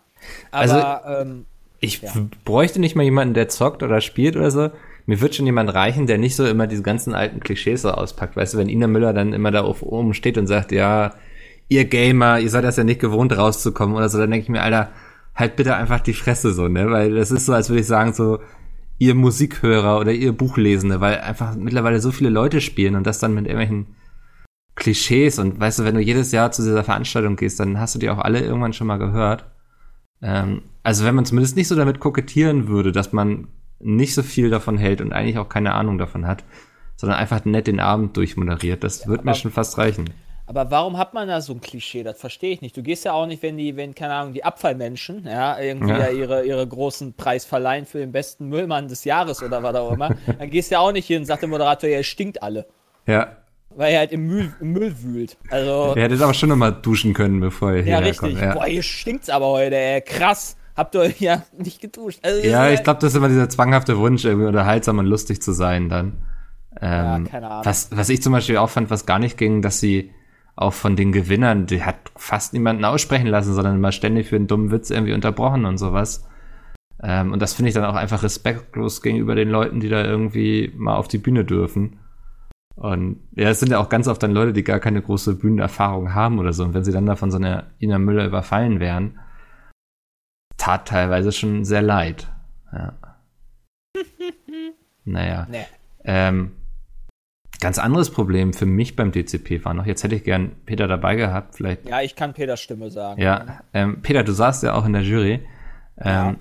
[0.51, 1.45] Also- Aber ähm,
[1.79, 2.11] Ich Ja.
[2.45, 4.71] bräuchte nicht mal jemanden, der zockt oder spielt oder so.
[5.05, 8.35] Mir wird schon jemand reichen, der nicht so immer diese ganzen alten Klischees so auspackt.
[8.35, 11.13] Weißt du, wenn Ina Müller dann immer da auf oben steht und sagt, ja,
[11.67, 14.61] ihr Gamer, ihr seid das ja nicht gewohnt rauszukommen oder so, dann denke ich mir,
[14.61, 14.89] Alter,
[15.35, 16.89] halt bitte einfach die Fresse so, ne?
[16.89, 18.39] Weil das ist so, als würde ich sagen, so,
[18.97, 23.33] ihr Musikhörer oder ihr Buchlesende, weil einfach mittlerweile so viele Leute spielen und das dann
[23.33, 23.87] mit irgendwelchen
[24.75, 27.99] Klischees und weißt du, wenn du jedes Jahr zu dieser Veranstaltung gehst, dann hast du
[27.99, 29.45] die auch alle irgendwann schon mal gehört.
[30.21, 33.47] Ähm, also wenn man zumindest nicht so damit kokettieren würde, dass man
[33.79, 36.43] nicht so viel davon hält und eigentlich auch keine Ahnung davon hat,
[36.95, 40.09] sondern einfach nett den Abend durchmoderiert, das wird mir schon fast reichen.
[40.47, 42.03] Aber warum hat man da so ein Klischee?
[42.03, 42.77] Das verstehe ich nicht.
[42.77, 45.97] Du gehst ja auch nicht, wenn die, wenn, keine Ahnung, die Abfallmenschen, ja, irgendwie Ja.
[45.97, 46.09] ja.
[46.09, 50.15] ihre, ihre großen Preis verleihen für den besten Müllmann des Jahres oder was auch immer.
[50.39, 52.67] dann gehst du ja auch nicht hin und sagt der Moderator, ja, ihr stinkt alle.
[53.07, 53.37] Ja,
[53.71, 55.35] Weil er halt im Müll, im Müll wühlt.
[55.49, 58.19] Also, ihr hättet aber schon noch mal duschen können, bevor ihr ja, hierher richtig.
[58.19, 58.39] kommt.
[58.39, 60.01] Ja, Boah, hier stinkt's aber heute, ey.
[60.01, 60.57] Krass.
[60.75, 62.19] Habt ihr euch ja nicht geduscht.
[62.23, 65.51] Also, ja ich glaube, das ist immer dieser zwanghafte Wunsch, irgendwie unterhaltsam und lustig zu
[65.51, 66.13] sein dann.
[66.81, 67.65] Ja, Ähm, keine Ahnung.
[67.65, 70.11] Was, was ich zum Beispiel auch fand, was gar nicht ging, dass sie
[70.57, 74.47] auch von den Gewinnern, die hat fast niemanden aussprechen lassen, sondern immer ständig für einen
[74.47, 76.25] dummen Witz irgendwie unterbrochen und sowas.
[77.01, 80.73] Ähm, und das finde ich dann auch einfach respektlos gegenüber den Leuten, die da irgendwie
[80.75, 81.99] mal auf die Bühne dürfen.
[82.75, 86.13] Und ja, es sind ja auch ganz oft dann Leute, die gar keine große Bühnenerfahrung
[86.13, 86.63] haben oder so.
[86.63, 89.19] Und wenn sie dann da von so einer Ina Müller überfallen wären,
[90.57, 92.27] tat teilweise schon sehr leid.
[92.71, 92.93] Ja.
[95.05, 95.47] naja.
[95.49, 95.65] Nee.
[96.03, 96.51] Ähm,
[97.59, 101.15] ganz anderes Problem für mich beim DCP war noch, jetzt hätte ich gern Peter dabei
[101.15, 101.87] gehabt, vielleicht.
[101.87, 103.21] Ja, ich kann Peters Stimme sagen.
[103.21, 105.41] Ja, ähm, Peter, du saßt ja auch in der Jury.
[105.97, 106.37] Ähm,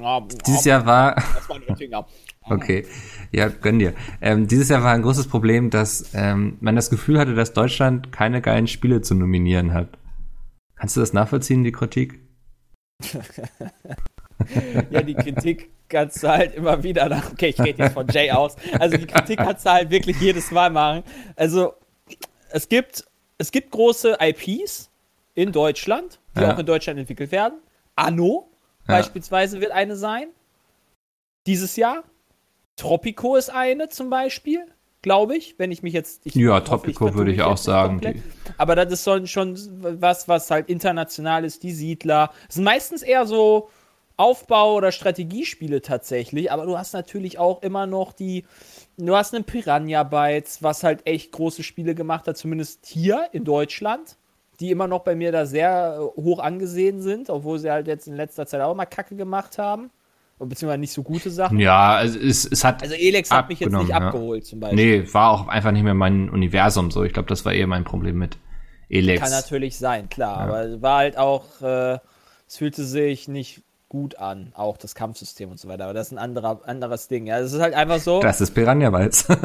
[0.00, 0.20] Ja.
[0.46, 2.06] Dieses Jahr war, Das war ein Finger.
[2.48, 2.86] okay,
[3.32, 3.92] ja, gönn dir.
[4.22, 8.12] Ähm, dieses Jahr war ein großes Problem, dass ähm, man das Gefühl hatte, dass Deutschland
[8.12, 9.98] keine geilen Spiele zu nominieren hat.
[10.76, 12.18] Kannst du das nachvollziehen, die Kritik?
[14.90, 17.32] Ja, die Kritik kannst du halt immer wieder nach.
[17.32, 18.56] Okay, ich rede jetzt von Jay aus.
[18.78, 21.02] Also die Kritik kannst du halt wirklich jedes Mal machen.
[21.36, 21.74] Also
[22.50, 23.04] es gibt,
[23.38, 24.90] es gibt große IPs
[25.34, 26.54] in Deutschland, die Ja.
[26.54, 27.58] auch in Deutschland entwickelt werden.
[27.96, 28.48] Anno
[28.88, 28.96] Ja.
[28.96, 30.28] beispielsweise wird eine sein.
[31.46, 32.02] Dieses Jahr.
[32.76, 34.64] Tropico ist eine zum Beispiel,
[35.02, 36.22] glaube ich, wenn ich mich jetzt.
[36.24, 38.00] Ich Ja, hoffe, vertue würde ich auch sagen.
[38.00, 38.22] komplett.
[38.58, 42.30] Aber das ist schon, schon was, was halt international ist, die Siedler.
[42.46, 43.68] Das sind meistens eher so
[44.16, 48.44] Aufbau- oder Strategiespiele tatsächlich, aber du hast natürlich auch immer noch die,
[48.98, 53.44] du hast einen Piranha Bytes, was halt echt große Spiele gemacht hat, zumindest hier in
[53.44, 54.18] Deutschland,
[54.60, 58.08] die immer noch bei mir da sehr äh, hoch angesehen sind, obwohl sie halt jetzt
[58.08, 59.90] in letzter Zeit auch mal Kacke gemacht haben.
[60.48, 61.58] Beziehungsweise nicht so gute Sachen.
[61.58, 62.82] Ja, also es, es hat.
[62.82, 63.96] Also Elex hat mich jetzt nicht ja.
[63.96, 65.02] abgeholt zum Beispiel.
[65.02, 67.04] Nee, war auch einfach nicht mehr mein Universum so.
[67.04, 68.38] Ich glaube, das war eher mein Problem mit
[68.88, 69.20] Elex.
[69.20, 70.38] Kann natürlich sein, klar.
[70.38, 71.98] Aber es war halt auch, äh,
[72.48, 75.84] es fühlte sich nicht gut an, auch das Kampfsystem und so weiter.
[75.84, 77.26] Aber das ist ein anderer, anderes Ding.
[77.26, 78.20] Ja, es ist halt einfach so.
[78.20, 79.26] Das ist Piranha Bytes.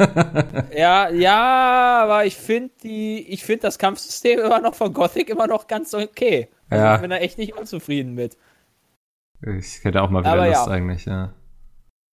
[0.76, 5.46] Ja, ja, aber ich finde die, ich finde das Kampfsystem immer noch von Gothic immer
[5.46, 6.48] noch ganz okay.
[6.70, 6.94] Also Ja.
[6.94, 8.36] ich bin da echt nicht unzufrieden mit.
[9.42, 10.72] Ich hätte auch mal wieder Aber Lust ja.
[10.72, 11.32] eigentlich, ja.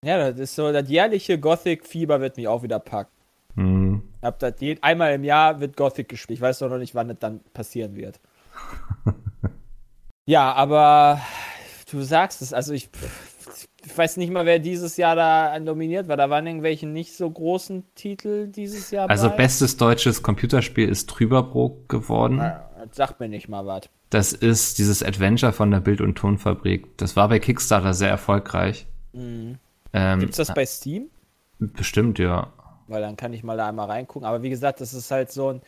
[0.03, 3.11] Ja, das ist so, das jährliche Gothic-Fieber wird mich auch wieder packen.
[3.55, 4.03] Hm.
[4.17, 6.37] Ich hab das je, einmal im Jahr wird Gothic gespielt.
[6.37, 8.19] Ich weiß doch noch nicht, wann das dann passieren wird.
[10.25, 11.21] ja, aber
[11.91, 12.89] du sagst es, also ich,
[13.85, 16.17] ich weiß nicht mal, wer dieses Jahr da nominiert war.
[16.17, 19.09] Da waren irgendwelche nicht so großen Titel dieses Jahr.
[19.09, 19.37] Also bei.
[19.37, 22.37] bestes deutsches Computerspiel ist Trüberbrook geworden.
[22.37, 23.89] Das sagt mir nicht mal was.
[24.13, 26.95] Das ist dieses Adventure von der Bild- und Tonfabrik.
[26.97, 28.85] Das war bei Kickstarter sehr erfolgreich.
[29.11, 29.57] Mhm.
[29.91, 31.09] Ähm, Gibt's das bei Steam?
[31.57, 32.53] Bestimmt, ja.
[32.87, 34.27] Weil dann kann ich mal da einmal reingucken.
[34.27, 35.61] Aber wie gesagt, das ist halt so ein,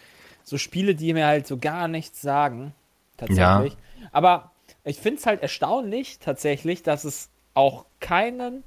[0.44, 2.76] so Spiele, die mir halt so gar nichts sagen.
[3.18, 3.76] Tatsächlich.
[4.12, 4.52] Aber
[4.84, 8.64] ich finde es halt erstaunlich, tatsächlich, dass es auch keinen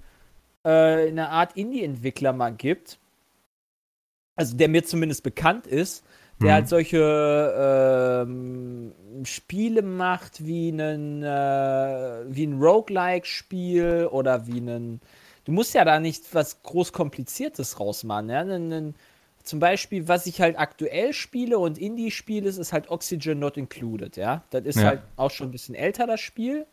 [0.65, 2.99] äh, eine Art Indie-Entwickler mal gibt.
[4.35, 6.05] Also der mir zumindest bekannt ist,
[6.43, 6.55] der Hm.
[6.55, 8.93] halt solche ähm,
[9.25, 15.01] Spiele macht wie einen äh, wie ein Roguelike-Spiel oder wie einen
[15.45, 18.31] du musst ja da nicht was groß Kompliziertes rausmachen.
[18.31, 18.41] Ja?
[18.41, 18.95] Einen, einen,
[19.43, 23.57] zum Beispiel, was ich halt aktuell spiele und Indie spiele, ist, ist halt Oxygen Not
[23.57, 24.17] Included.
[24.17, 24.85] Ja, das ist Ja.
[24.85, 26.67] halt auch schon ein bisschen älter das Spiel.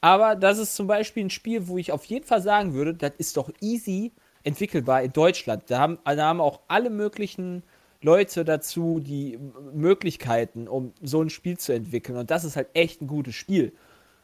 [0.00, 3.12] Aber das ist zum Beispiel ein Spiel, wo ich auf jeden Fall sagen würde, das
[3.18, 5.64] ist doch easy entwickelbar in Deutschland.
[5.68, 7.62] Da haben, da haben auch alle möglichen
[8.04, 9.38] Leute dazu die
[9.72, 12.18] Möglichkeiten, um so ein Spiel zu entwickeln.
[12.18, 13.72] Und das ist halt echt ein gutes Spiel.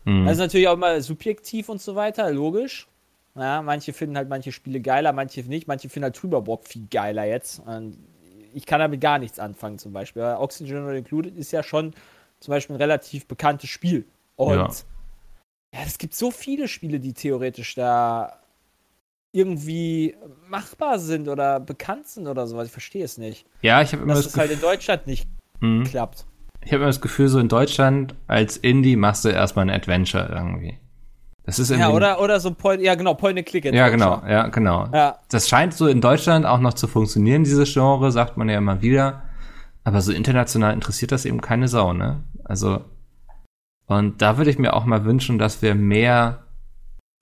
[0.05, 0.25] Mhm.
[0.25, 2.89] Das ist natürlich auch mal subjektiv und so weiter, logisch.
[3.35, 5.67] Ja, manche finden halt manche Spiele geiler, manche nicht.
[5.67, 7.61] Manche finden halt Trüberbock viel geiler jetzt.
[7.61, 7.97] Und
[8.53, 10.23] ich kann damit gar nichts anfangen, zum Beispiel.
[10.23, 11.95] Aber Oxygen Not Included ist ja schon
[12.41, 14.05] zum Beispiel ein relativ bekanntes Spiel.
[14.37, 14.69] Und Ja.
[15.75, 18.40] ja, es gibt so viele Spiele, die theoretisch da
[19.33, 20.17] irgendwie
[20.49, 22.67] machbar sind oder bekannt sind oder sowas.
[22.67, 23.47] Ich verstehe es nicht.
[23.63, 25.29] Ja, ich habe immer Dass das es halt in Deutschland nicht
[25.61, 25.85] Mhm.
[25.85, 26.25] klappt.
[26.65, 30.29] ich habe immer das Gefühl, so in Deutschland als Indie machst du erstmal ein Adventure
[30.33, 30.79] irgendwie.
[31.45, 31.89] Das ist irgendwie.
[31.89, 34.89] Ja, oder, oder so Point, ja genau, Point and Click Ja, genau, ja, genau.
[34.93, 38.59] Ja, Das scheint so in Deutschland auch noch zu funktionieren, dieses Genre, sagt man ja
[38.59, 39.23] immer wieder.
[39.85, 42.23] Aber so international interessiert das eben keine Sau, ne?
[42.45, 42.85] Also,
[43.87, 46.45] und da würde ich mir auch mal wünschen, dass wir mehr,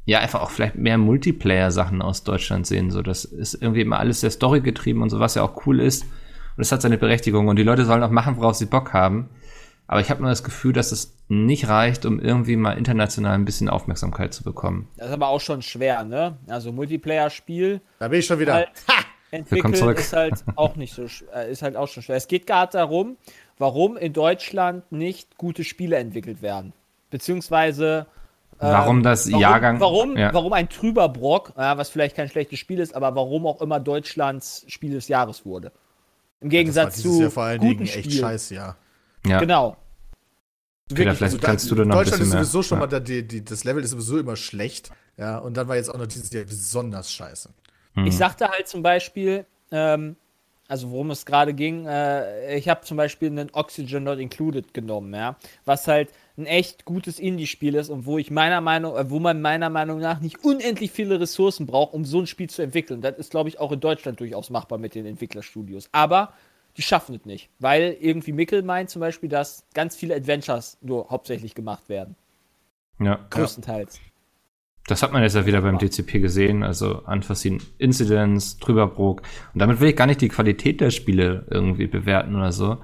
[0.09, 2.91] ja, einfach auch vielleicht mehr Multiplayer-Sachen aus Deutschland sehen.
[2.91, 6.05] So, das ist irgendwie immer alles sehr storygetrieben und so, was ja auch cool ist.
[6.57, 9.29] Und es hat seine Berechtigung und die Leute sollen auch machen, worauf sie Bock haben.
[9.87, 13.45] Aber ich habe nur das Gefühl, dass es nicht reicht, um irgendwie mal international ein
[13.45, 14.89] bisschen Aufmerksamkeit zu bekommen.
[14.97, 16.39] das ist aber auch schon schwer, ne?
[16.47, 18.55] Also Multiplayer-Spiel Da bin ich schon wieder.
[18.55, 18.71] halt
[19.31, 19.99] entwickeln zurück.
[19.99, 22.17] ist halt auch nicht so, äh, ist halt auch schon schwer.
[22.17, 23.19] Es geht gerade darum,
[23.59, 26.73] warum in Deutschland nicht gute Spiele entwickelt werden.
[27.11, 28.07] Beziehungsweise
[28.59, 29.81] Warum das Ähm, warum, Jahrgang.
[29.81, 30.35] Warum, ja.
[30.35, 33.81] warum ein trüber Brock, ja, was vielleicht kein schlechtes Spiel ist, aber warum auch immer
[33.81, 35.69] Deutschlands Spiel des Jahres wurde.
[35.69, 35.73] Im
[36.41, 38.77] das war Gegensatz dieses zu Jahr vor allen guten Dingen echt scheiße, ja.
[39.27, 39.41] Ja.
[39.41, 39.77] Genau.
[40.89, 42.45] Peter, Wirklich vielleicht Also kannst du da noch ein Deutschland bisschen ist mehr.
[42.45, 42.81] sowieso schon ja.
[42.81, 44.91] mal, da, die, die, das Level ist sowieso immer schlecht.
[45.17, 47.51] Ja, und dann war jetzt auch noch dieses Jahr besonders scheiße.
[47.95, 48.07] Mhm.
[48.07, 50.17] Ich sagte halt zum Beispiel, ähm,
[50.69, 55.15] also worum es gerade ging, äh, ich habe zum Beispiel einen Oxygen Not Included genommen,
[55.15, 59.19] ja, was halt ein echt gutes Indie-Spiel ist und wo ich meiner Meinung, äh, wo
[59.19, 63.01] man meiner Meinung nach nicht unendlich viele Ressourcen braucht, um so ein Spiel zu entwickeln.
[63.01, 65.89] Das ist, glaube ich, auch in Deutschland durchaus machbar mit den Entwicklerstudios.
[65.93, 66.35] Aber
[66.77, 71.09] die schaffen es nicht, weil irgendwie Mickel meint zum Beispiel, dass ganz viele Adventures nur
[71.09, 72.15] hauptsächlich gemacht werden,
[73.01, 73.27] ja.
[73.31, 74.01] größtenteils.
[74.89, 79.23] Das hat man jetzt ja wieder beim DCP gesehen, also Unforeseen Incidents, Trüberbrook.
[79.53, 82.79] Und damit will ich gar nicht die Qualität der Spiele irgendwie bewerten oder so.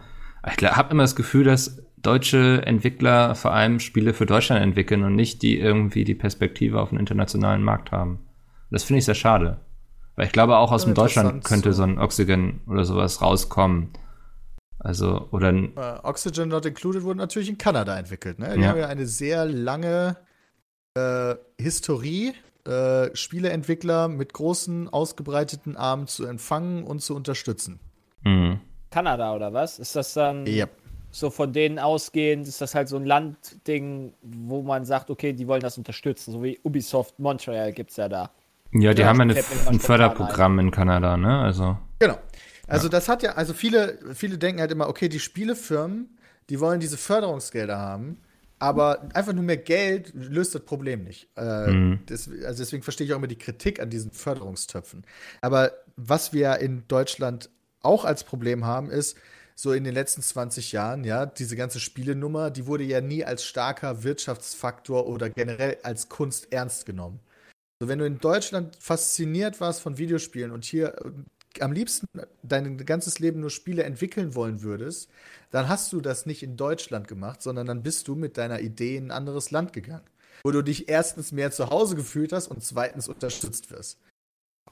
[0.47, 5.15] Ich habe immer das Gefühl, dass deutsche Entwickler vor allem Spiele für Deutschland entwickeln und
[5.17, 8.21] nicht die irgendwie die Perspektive auf einen internationalen Markt haben.
[8.71, 9.61] Das finde ich sehr schade.
[10.15, 11.79] Weil ich glaube, auch aus Ja, dem Deutschland könnte so.
[11.79, 13.89] so ein Oxygen oder sowas rauskommen.
[14.79, 18.39] Also, oder ein, Äh, Oxygen Not Included wurde natürlich in Kanada entwickelt.
[18.39, 18.53] Ne?
[18.55, 18.69] Die Ja.
[18.69, 20.17] haben ja eine sehr lange
[20.95, 22.35] äh, Historie,
[22.67, 27.81] äh, Spieleentwickler mit großen, ausgebreiteten Armen zu empfangen und zu unterstützen.
[28.23, 28.61] mh.
[28.91, 29.79] Kanada oder was?
[29.79, 30.67] Ist das dann Ja.
[31.11, 35.47] so von denen ausgehend, ist das halt so ein Landding, wo man sagt, okay, die
[35.49, 38.31] wollen das unterstützen, so wie Ubisoft Montreal gibt es ja da.
[38.73, 39.35] Ja, die Ja, haben ja eine,
[39.69, 41.39] ein Förderprogramm in Kanada, ne?
[41.41, 42.19] Also, Genau.
[42.67, 46.17] Also das hat ja, also viele, viele denken halt immer, okay, die Spielefirmen,
[46.49, 48.19] die wollen diese Förderungsgelder haben,
[48.65, 51.29] aber einfach nur mehr Geld löst das Problem nicht.
[51.37, 52.01] Äh, Mhm.
[52.07, 55.05] das, also deswegen verstehe ich auch immer die Kritik an diesen Förderungstöpfen.
[55.43, 57.51] Aber was wir in Deutschland
[57.83, 59.17] auch als Problem haben, ist,
[59.55, 63.45] so in den letzten 20 Jahren, ja, diese ganze Spielenummer, die wurde ja nie als
[63.45, 67.21] starker Wirtschaftsfaktor oder generell als Kunst ernst genommen.
[67.81, 70.97] So, wenn du in Deutschland fasziniert warst von Videospielen und hier
[71.61, 72.07] am liebsten
[72.43, 75.11] dein ganzes Leben nur Spiele entwickeln wollen würdest,
[75.51, 78.97] dann hast du das nicht in Deutschland gemacht, sondern dann bist du mit deiner Idee
[78.97, 80.05] in ein anderes Land gegangen,
[80.43, 83.99] wo du dich erstens mehr zu Hause gefühlt hast und zweitens unterstützt wirst.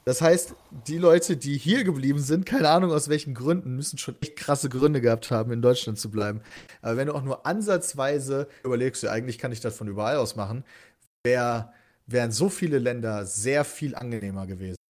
[0.04, 0.56] Das heißt,
[0.88, 4.68] die Leute, die hier geblieben sind, keine Ahnung aus welchen Gründen, müssen schon echt krasse
[4.68, 6.40] Gründe gehabt haben, in Deutschland zu bleiben.
[6.80, 10.34] Aber wenn du auch nur ansatzweise überlegst, ja, eigentlich kann ich das von überall aus
[10.34, 10.64] machen,
[11.24, 11.72] wär,
[12.06, 14.81] wären so viele Länder sehr viel angenehmer gewesen.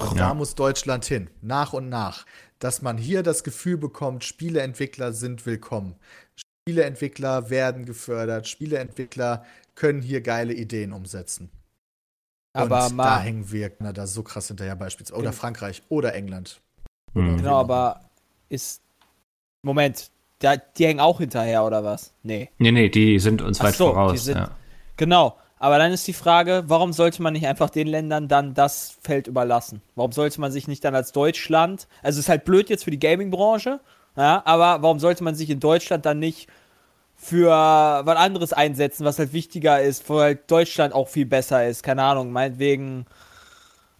[0.00, 0.14] Ja.
[0.14, 2.26] Da muss Deutschland hin, nach und nach,
[2.58, 5.96] dass man hier das Gefühl bekommt, Spieleentwickler sind willkommen.
[6.68, 11.50] Spieleentwickler werden gefördert, Spieleentwickler können hier geile Ideen umsetzen.
[12.54, 15.18] Aber und da hängen wir da so krass hinterher beispielsweise.
[15.18, 16.60] Oder Frankreich oder England.
[17.14, 17.38] Mhm.
[17.38, 18.00] Genau, aber
[18.48, 18.82] ist.
[19.62, 22.12] Moment, da, die hängen auch hinterher, oder was?
[22.22, 22.50] Nee.
[22.58, 24.24] Nee, nee, die sind uns Ach weit so, voraus.
[24.24, 24.50] Sind, ja.
[24.96, 25.38] Genau.
[25.62, 29.28] Aber dann ist die Frage, warum sollte man nicht einfach den Ländern dann das Feld
[29.28, 29.80] überlassen?
[29.94, 32.90] Warum sollte man sich nicht dann als Deutschland, also es ist halt blöd jetzt für
[32.90, 33.78] die Gaming-Branche,
[34.16, 36.48] ja, aber warum sollte man sich in Deutschland dann nicht
[37.14, 41.84] für was anderes einsetzen, was halt wichtiger ist, wo halt Deutschland auch viel besser ist.
[41.84, 43.06] Keine Ahnung, meinetwegen,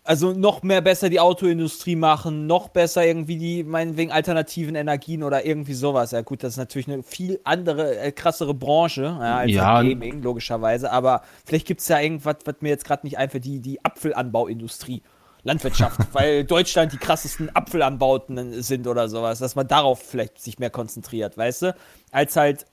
[0.05, 5.47] also noch mehr besser die Autoindustrie machen, noch besser irgendwie die, meinetwegen alternativen Energien oder
[5.47, 6.11] irgendwie sowas.
[6.11, 9.83] Ja, gut, das ist natürlich eine viel andere, äh, krassere Branche ja, als ja.
[9.83, 10.91] Gaming, logischerweise.
[10.91, 15.03] Aber vielleicht gibt es ja irgendwas, was mir jetzt gerade nicht einfällt, die, die Apfelanbauindustrie.
[15.45, 20.71] Landwirtschaft, weil Deutschland die krassesten Apfelanbauten sind oder sowas, dass man darauf vielleicht sich mehr
[20.71, 21.77] konzentriert, weißt du,
[22.13, 22.67] als halt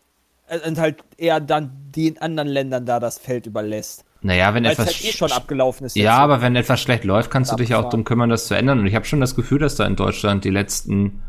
[0.47, 4.05] äh, und halt eher dann den anderen Ländern da das Feld überlässt.
[4.21, 5.95] Naja, wenn Weil etwas halt eh schon abgelaufen ist.
[5.95, 8.79] Ja, aber wenn etwas schlecht läuft, kannst du dich auch darum kümmern, das zu ändern.
[8.79, 11.21] Und ich habe schon das Gefühl, dass da in Deutschland die letzten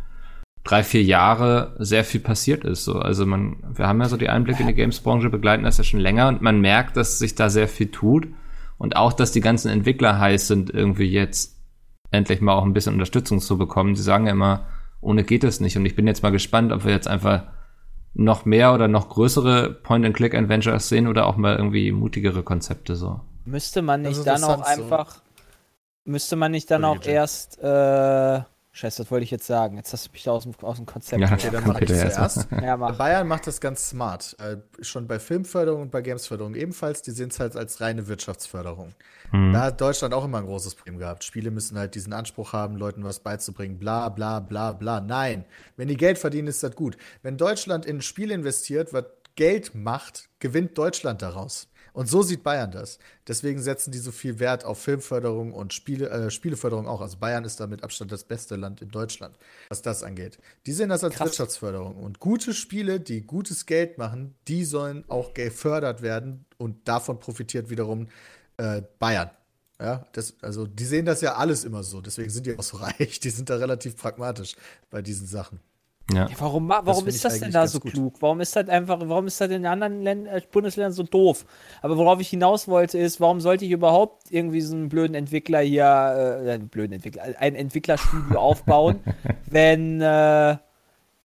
[0.64, 2.84] drei, vier Jahre sehr viel passiert ist.
[2.84, 5.84] So, also man, wir haben ja so die Einblicke in die Games-Branche, begleiten das ja
[5.84, 8.28] schon länger und man merkt, dass sich da sehr viel tut.
[8.76, 11.56] Und auch, dass die ganzen Entwickler heiß sind, irgendwie jetzt
[12.10, 13.94] endlich mal auch ein bisschen Unterstützung zu bekommen.
[13.94, 14.66] Sie sagen ja immer,
[15.00, 15.76] ohne geht es nicht.
[15.76, 17.44] Und ich bin jetzt mal gespannt, ob wir jetzt einfach
[18.14, 23.20] noch mehr oder noch größere Point-and-Click-Adventures sehen oder auch mal irgendwie mutigere Konzepte so.
[23.44, 25.20] Müsste man nicht dann auch einfach, so.
[26.04, 28.40] müsste man nicht dann auch erst, äh,
[28.72, 29.76] Scheiße, was wollte ich jetzt sagen?
[29.76, 31.20] Jetzt hast du mich da aus dem, aus dem Konzept.
[31.20, 32.46] Ja, okay, dann mach ich zuerst.
[32.62, 32.96] ja, mach.
[32.96, 34.36] Bayern macht das ganz smart.
[34.38, 37.02] Äh, schon bei Filmförderung und bei Gamesförderung ebenfalls.
[37.02, 38.94] Die sehen es halt als reine Wirtschaftsförderung.
[39.32, 39.52] Mhm.
[39.52, 41.24] Da hat Deutschland auch immer ein großes Problem gehabt.
[41.24, 43.78] Spiele müssen halt diesen Anspruch haben, Leuten was beizubringen.
[43.78, 45.00] Bla, bla, bla, bla.
[45.00, 45.46] Nein.
[45.76, 46.96] Wenn die Geld verdienen, ist das gut.
[47.22, 51.69] Wenn Deutschland in ein Spiel investiert, was Geld macht, gewinnt Deutschland daraus.
[51.92, 52.98] Und so sieht Bayern das.
[53.26, 57.00] Deswegen setzen die so viel Wert auf Filmförderung und Spiele, äh, Spieleförderung auch.
[57.00, 59.36] Also Bayern ist da mit Abstand das beste Land in Deutschland,
[59.68, 60.38] was das angeht.
[60.66, 61.28] Die sehen das als Krass.
[61.28, 61.96] Wirtschaftsförderung.
[61.96, 66.44] Und gute Spiele, die gutes Geld machen, die sollen auch gefördert werden.
[66.58, 68.08] Und davon profitiert wiederum
[68.56, 69.30] äh, Bayern.
[69.80, 72.02] Ja, das, also die sehen das ja alles immer so.
[72.02, 73.20] Deswegen sind die auch so reich.
[73.20, 74.56] Die sind da relativ pragmatisch
[74.90, 75.60] bei diesen Sachen.
[76.12, 76.28] Ja.
[76.28, 77.92] Ja, warum warum das ist das denn da so gut.
[77.92, 78.14] klug?
[78.20, 81.44] Warum ist das einfach, warum ist das in anderen Ländern, äh, Bundesländern so doof?
[81.82, 85.60] Aber worauf ich hinaus wollte, ist, warum sollte ich überhaupt irgendwie so einen blöden Entwickler
[85.60, 89.00] hier, äh, einen blöden Entwickler, ein Entwicklerstudio aufbauen,
[89.46, 90.56] wenn äh,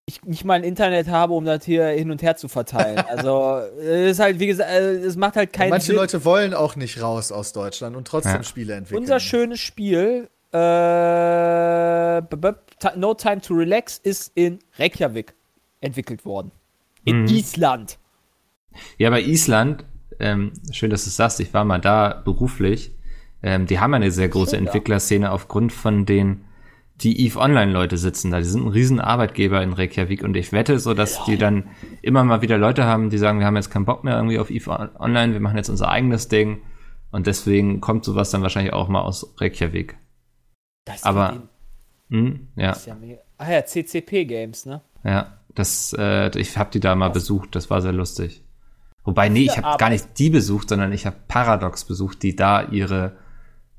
[0.07, 2.99] ich nicht mal ein Internet habe, um das hier hin und her zu verteilen.
[2.99, 5.95] Also, es ist halt, wie gesagt, äh, es macht halt keinen Manche Sinn.
[5.95, 8.43] Leute wollen auch nicht raus aus Deutschland und trotzdem ja.
[8.43, 9.01] Spiele entwickeln.
[9.01, 12.21] Unser schönes Spiel äh,
[12.95, 15.33] No Time to Relax ist in Reykjavik
[15.81, 16.51] entwickelt worden.
[17.03, 17.27] In mhm.
[17.27, 17.99] Island.
[18.97, 19.85] Ja, bei Island,
[20.19, 22.95] ähm, schön, dass du es sagst, ich war mal da beruflich.
[23.43, 25.31] Ähm, die haben eine sehr große schön, Entwicklerszene ja.
[25.31, 26.45] aufgrund von den,
[26.95, 28.39] die EVE Online-Leute sitzen da.
[28.39, 31.23] Die sind ein riesen Arbeitgeber in Reykjavik und ich wette so, dass ja.
[31.27, 31.65] die dann
[32.01, 34.49] immer mal wieder Leute haben, die sagen, wir haben jetzt keinen Bock mehr irgendwie auf
[34.49, 36.61] EVE Online, wir machen jetzt unser eigenes Ding.
[37.11, 39.95] Und deswegen kommt sowas dann wahrscheinlich auch mal aus Reykjavik.
[40.85, 41.43] Das aber
[42.09, 42.67] mh, hm, ja.
[42.69, 42.95] Das ja
[43.37, 44.81] ah ja, CCP Games, ne?
[45.03, 47.15] Ja, das äh, ich habe die da mal Was?
[47.15, 48.43] besucht, das war sehr lustig.
[49.03, 52.63] Wobei nee, ich habe gar nicht die besucht, sondern ich habe Paradox besucht, die da
[52.63, 53.17] ihre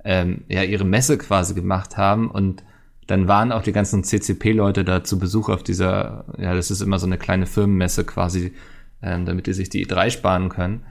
[0.05, 2.62] ähm, ja ihre Messe quasi gemacht haben und
[3.07, 6.99] dann waren auch die ganzen CCP-Leute da zu Besuch auf dieser, ja, das ist immer
[6.99, 8.53] so eine kleine Firmenmesse quasi,
[9.01, 10.85] ähm, damit die sich die E3 sparen können.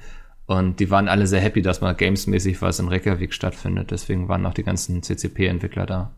[0.47, 3.91] Und die waren alle sehr happy, dass mal gamesmäßig was in Reykjavik stattfindet.
[3.91, 6.11] Deswegen waren auch die ganzen CCP-Entwickler da.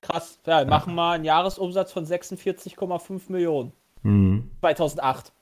[0.00, 0.38] Krass.
[0.46, 0.68] Ja, wir ja.
[0.68, 3.72] machen mal einen Jahresumsatz von 46,5 Millionen.
[4.02, 4.50] Mhm.
[4.60, 5.32] 2008.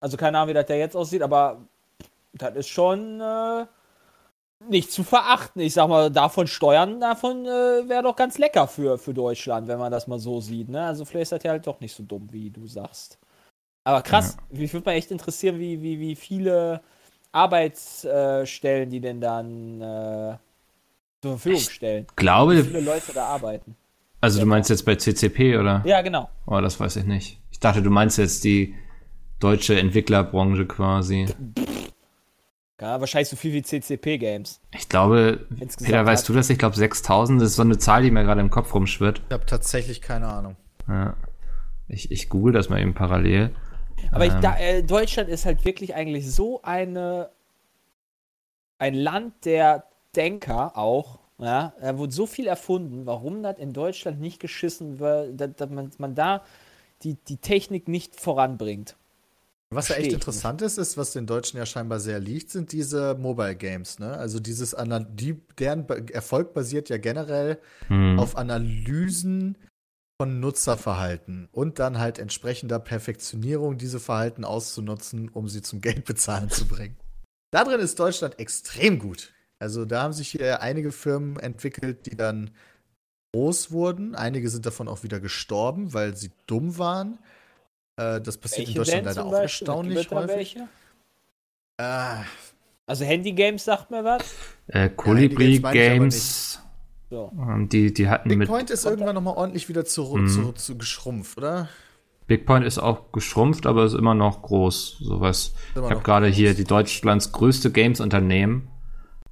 [0.00, 1.60] Also keine Ahnung, wie das der jetzt aussieht, aber
[2.32, 3.66] das ist schon äh,
[4.68, 5.60] nicht zu verachten.
[5.60, 9.78] Ich sag mal, davon Steuern, davon äh, wäre doch ganz lecker für, für Deutschland, wenn
[9.78, 10.68] man das mal so sieht.
[10.68, 10.82] Ne?
[10.82, 13.18] Also vielleicht ist das ja halt doch nicht so dumm, wie du sagst.
[13.84, 16.82] Aber krass, mich würde mal echt interessieren, wie, wie, wie viele
[17.32, 20.36] Arbeitsstellen die denn dann äh,
[21.22, 22.06] zur Verfügung stellen.
[22.10, 23.76] Wie Glaube, viele Leute da arbeiten.
[24.20, 25.82] also du meinst jetzt bei CCP oder?
[25.84, 26.28] Ja, genau.
[26.46, 27.38] Oh, das weiß ich nicht.
[27.50, 28.74] Ich dachte, du meinst jetzt die
[29.40, 31.26] deutsche Entwicklerbranche quasi.
[32.80, 34.60] Ja, wahrscheinlich so viel wie CCP-Games.
[34.72, 36.48] Ich glaube, Insgesamt Peter, weißt du das?
[36.48, 39.22] Ich glaube 6000 das ist so eine Zahl, die mir gerade im Kopf rumschwirrt.
[39.26, 40.56] Ich habe tatsächlich keine Ahnung.
[40.86, 41.14] Ja.
[41.88, 43.50] Ich, ich google das mal eben parallel.
[44.10, 44.40] Aber ich, Ähm.
[44.40, 47.30] da, äh, Deutschland ist halt wirklich eigentlich so eine
[48.78, 49.84] ein Land der
[50.16, 51.18] Denker auch.
[51.38, 55.70] Ja, da wurde so viel erfunden, warum das in Deutschland nicht geschissen wird, dass, dass
[55.70, 56.42] man, man da
[57.02, 58.96] die, die Technik nicht voranbringt.
[59.70, 62.72] Was ja echt ich interessant ist, ist, was den Deutschen ja scheinbar sehr liegt, sind
[62.72, 63.98] diese Mobile Games.
[63.98, 64.12] Ne?
[64.16, 64.74] Also dieses
[65.10, 68.18] die, deren Erfolg basiert ja generell Hm.
[68.18, 69.58] auf Analysen
[70.20, 76.66] von Nutzerverhalten und dann halt entsprechender Perfektionierung, diese Verhalten auszunutzen, um sie zum Geldbezahlen zu
[76.66, 76.96] bringen.
[77.52, 79.32] Da drin ist Deutschland extrem gut.
[79.60, 82.50] Also da haben sich hier einige Firmen entwickelt, die dann
[83.32, 84.14] groß wurden.
[84.14, 87.18] Einige sind davon auch wieder gestorben, weil sie dumm waren.
[87.96, 90.56] Äh, das passiert in Deutschland leider auch erstaunlich es da häufig.
[90.56, 90.68] welche?
[91.78, 92.24] Äh,
[92.86, 94.22] Also Handy-Games sagt mir was.
[94.66, 96.60] Äh, Games ich aber Games,
[97.10, 97.32] So.
[97.38, 98.48] ähm, die, die hatten Big mit.
[98.48, 100.28] Point ist irgendwann nochmal ordentlich wieder zu, Mhm.
[100.28, 101.68] zu, zu geschrumpft, oder?
[102.26, 104.98] Big Point ist auch geschrumpft, aber ist immer noch groß.
[105.00, 105.54] Sowas.
[105.74, 108.68] Ich habe gerade hier die Deutschlands größte Games-Unternehmen.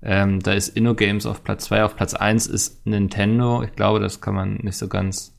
[0.03, 3.63] Ähm, da ist InnoGames auf Platz 2, auf Platz 1 ist Nintendo.
[3.63, 5.35] Ich glaube, das kann man nicht so ganz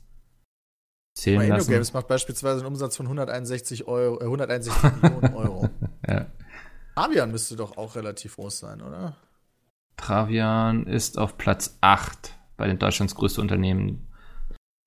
[1.14, 1.68] zählen Aber lassen.
[1.70, 5.68] InnoGames macht beispielsweise einen Umsatz von 161, Euro, äh, 161 Millionen Euro.
[6.08, 6.26] Ja.
[6.94, 9.16] Fabian müsste doch auch relativ groß sein, oder?
[9.98, 14.06] Travian ist auf Platz 8 bei den Deutschlands größte Unternehmen.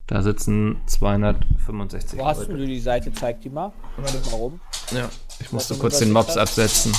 [0.08, 2.66] Da sitzen 265 Wo hast du Leute.
[2.66, 3.12] die Seite?
[3.12, 3.72] Zeig die mal.
[3.96, 4.60] Guck mal rum.
[4.90, 5.08] Ja,
[5.40, 6.92] ich musste kurz den Mobs absetzen.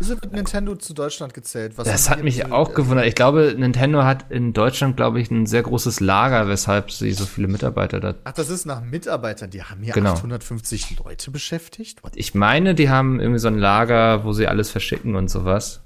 [0.00, 1.78] Wieso wird Nintendo zu Deutschland gezählt?
[1.78, 3.06] Was Das hat mich mit- auch äh, gewundert.
[3.06, 7.26] Ich glaube, Nintendo hat in Deutschland, glaube ich, ein sehr großes Lager, weshalb sie so
[7.26, 8.14] viele Mitarbeiter da.
[8.24, 9.50] Ach, das ist nach Mitarbeitern.
[9.50, 10.12] Die haben hier Genau.
[10.14, 12.02] 850 Leute beschäftigt.
[12.02, 12.16] What?
[12.16, 15.83] Ich meine, die haben irgendwie so ein Lager, wo sie alles verschicken und sowas.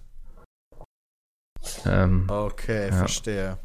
[1.86, 2.96] Ähm, Okay, Ja.
[2.96, 3.58] verstehe.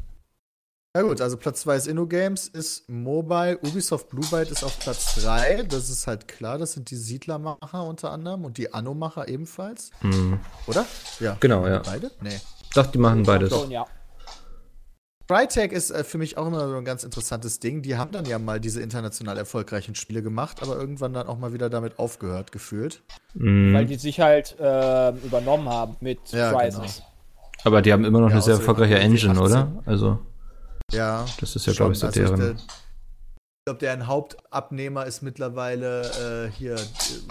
[0.95, 3.58] Na gut, also Platz 2 ist InnoGames, ist Mobile.
[3.64, 5.64] Ubisoft Blue Byte ist auf Platz 3.
[5.64, 10.39] Das ist halt klar, das sind die Siedlermacher unter anderem und die Anno-Macher ebenfalls, hm.
[10.68, 10.86] oder?
[11.20, 11.36] Ja.
[11.39, 11.80] Genau, ja.
[11.80, 12.12] Beide?
[12.22, 12.39] Nee.
[12.76, 13.49] Doch, die machen beides.
[13.49, 13.88] Schon, ja.
[15.28, 17.82] Crytek ist äh, für mich auch immer so ein ganz interessantes Ding.
[17.82, 21.54] Die haben dann ja mal diese international erfolgreichen Spiele gemacht, aber irgendwann dann auch mal
[21.54, 23.01] wieder damit aufgehört, gefühlt.
[23.36, 23.74] Hm.
[23.74, 27.01] Weil die sich halt äh, übernommen haben mit Ja, Crysis.
[27.64, 29.43] Aber die haben immer noch Ja, eine sehr erfolgreiche Engine, 18.
[29.43, 29.84] oder?
[29.86, 30.20] Also,
[30.91, 31.26] Ja.
[31.39, 32.39] das ist ja, glaube ich, so Also deren.
[32.39, 36.76] der- Ich glaube, deren Hauptabnehmer ist mittlerweile äh, hier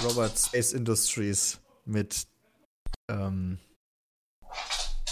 [0.03, 2.27] Robert Space Industries mit.
[3.11, 3.59] Ähm,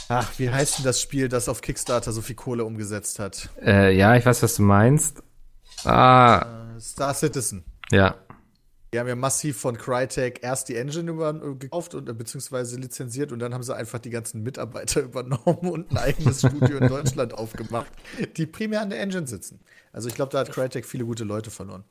[0.09, 3.51] ach, wie heißt denn das Spiel, das auf Kickstarter so viel Kohle umgesetzt hat?
[3.63, 5.23] Äh, ja, ich weiß, was du meinst.
[5.85, 7.65] Ah, Äh, Star Citizen.
[7.91, 8.15] ja.
[8.93, 12.77] Die haben ja massiv von Crytek erst die Engine über, äh, gekauft und äh, beziehungsweise
[12.77, 16.89] lizenziert und dann haben sie einfach die ganzen Mitarbeiter übernommen und ein eigenes Studio in
[16.89, 17.91] Deutschland aufgemacht,
[18.37, 19.61] die primär an der Engine sitzen.
[19.93, 21.85] Also ich glaube, da hat Crytek viele gute Leute verloren.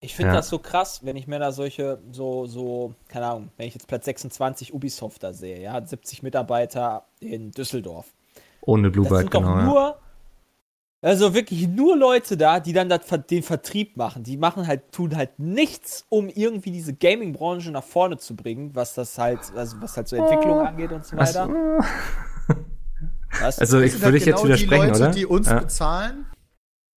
[0.00, 0.36] Ich finde Ja.
[0.36, 3.86] das so krass, wenn ich mir da solche, so, so, keine Ahnung, wenn ich jetzt
[3.86, 8.06] Platz 26 Ubisoft da sehe, ja, hat 70 Mitarbeiter in Düsseldorf.
[8.60, 9.74] Ohne Blue Das Byte, sind doch genau.
[9.74, 9.96] Ja.
[11.06, 14.24] Also wirklich nur Leute da, die dann das, den Vertrieb machen.
[14.24, 18.94] Die machen halt, tun halt nichts, um irgendwie diese Gaming-Branche nach vorne zu bringen, was
[18.94, 21.48] das halt, also was halt so Entwicklung angeht und so weiter.
[21.48, 21.86] Was?
[23.60, 25.10] Also, ich würde ich jetzt genau widersprechen, die Leute, oder?
[25.10, 25.58] die uns ja.
[25.58, 26.26] bezahlen.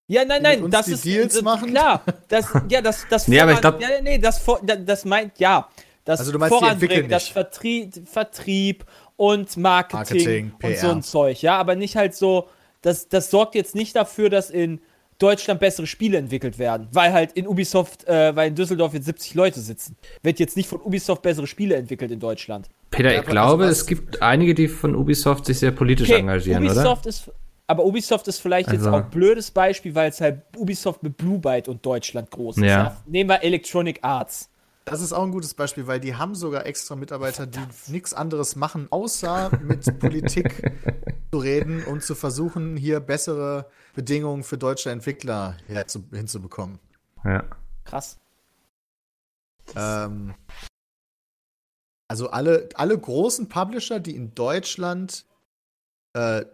[0.06, 1.70] Ja, nein, die nein, das die ist Deals das, machen?
[1.70, 2.02] klar.
[2.28, 4.40] Das, ja, das, das Nee, aber ich voran- glaub- ja, nee, das,
[4.86, 5.68] das meint ja,
[6.04, 7.26] das Also du meinst, Voranbringen, das?
[7.26, 8.84] Vertrieb, Vertrieb
[9.16, 10.76] und Marketing, Marketing, und PR.
[10.76, 12.48] so ein Zeug, ja, aber nicht halt so,
[12.88, 14.80] das, das sorgt jetzt nicht dafür, dass in
[15.18, 19.34] Deutschland bessere Spiele entwickelt werden, weil halt in Ubisoft, äh, weil in Düsseldorf jetzt 70
[19.34, 19.96] Leute sitzen.
[20.22, 22.68] Wird jetzt nicht von Ubisoft bessere Spiele entwickelt in Deutschland.
[22.90, 26.72] Peter, ich glaube, es gibt einige, die von Ubisoft sich sehr politisch engagieren, oder?
[26.72, 27.30] Ubisoft ist,
[27.66, 31.16] aber Ubisoft ist vielleicht jetzt Also- auch ein blödes Beispiel, weil es halt Ubisoft mit
[31.16, 32.62] Blue Byte und Deutschland groß ist.
[32.64, 32.96] Ja.
[33.06, 34.48] Nehmen wir Electronic Arts.
[34.90, 38.56] Das ist auch ein gutes Beispiel, weil die haben sogar extra Mitarbeiter, die nichts anderes
[38.56, 40.72] machen, außer mit Politik
[41.30, 46.78] zu reden und zu versuchen, hier bessere Bedingungen für deutsche Entwickler herzu, hinzubekommen.
[47.24, 47.44] Ja.
[47.84, 48.18] Krass.
[49.76, 50.34] Ähm,
[52.10, 55.26] Also alle, alle großen Publisher, die in Deutschland
[56.14, 56.46] äh,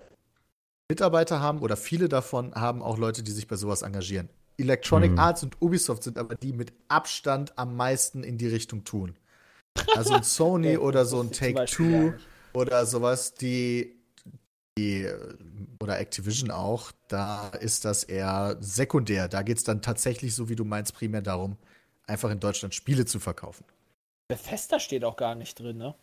[0.91, 4.29] Mitarbeiter haben oder viele davon haben auch Leute, die sich bei sowas engagieren.
[4.59, 5.19] Electronic Mhm.
[5.19, 9.17] Arts und Ubisoft sind aber die mit Abstand am meisten in die Richtung tun.
[9.95, 12.15] Also ein Sony oder so ein Take-Two
[12.53, 13.97] oder sowas, die,
[14.79, 15.09] die
[15.83, 19.29] oder Activision auch, da ist das eher sekundär.
[19.29, 21.57] Da geht es dann tatsächlich, so wie du meinst, primär darum,
[22.07, 23.65] einfach in Deutschland Spiele zu verkaufen.
[24.29, 25.95] Bethesda steht auch gar nicht drin, ne?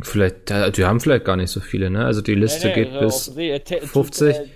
[0.00, 2.04] Vielleicht, die haben vielleicht gar nicht so viele, ne?
[2.06, 3.28] Also die Liste Nee, nee, geht bis.
[3.28, 4.36] auf- nee, Te- 50.
[4.36, 4.48] äh,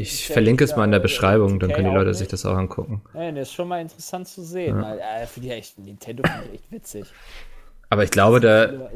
[0.00, 2.56] Ich verlinke es mal in der Beschreibung, dann 2K können die Leute sich das auch
[2.56, 3.02] angucken.
[3.14, 4.82] Nee, das ist schon mal interessant zu sehen, Ja.
[4.82, 7.06] weil äh, für die echt Nintendo finde ich echt witzig.
[7.92, 8.88] Aber ich glaube, da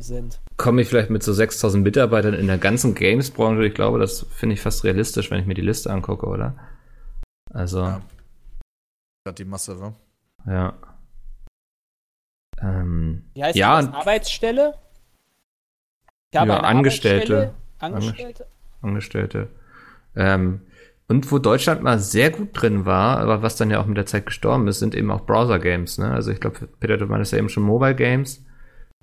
[0.56, 3.66] komme ich vielleicht mit so 6000 Mitarbeitern in der ganzen Games-Branche.
[3.66, 6.54] Ich glaube, das finde ich fast realistisch, wenn ich mir die Liste angucke, oder?
[7.52, 7.88] Also, Ja.
[7.88, 8.02] ja.
[9.24, 9.94] Gerade die Masse, wa?
[12.62, 13.86] Ähm, Wie heißt ja, das?
[13.88, 14.74] und Arbeitsstelle?
[16.30, 17.36] Ich Ja, Angestellte.
[17.36, 17.54] Arbeitsstelle.
[17.80, 18.46] Angestellte?
[18.80, 19.48] Angestellte.
[20.16, 20.60] Ähm,
[21.08, 24.06] und wo Deutschland mal sehr gut drin war, aber was dann ja auch mit der
[24.06, 25.98] Zeit gestorben ist, sind eben auch Browser-Games.
[25.98, 26.10] Ne?
[26.10, 28.44] Also ich glaube, Peter, du meinst ja eben schon Mobile-Games.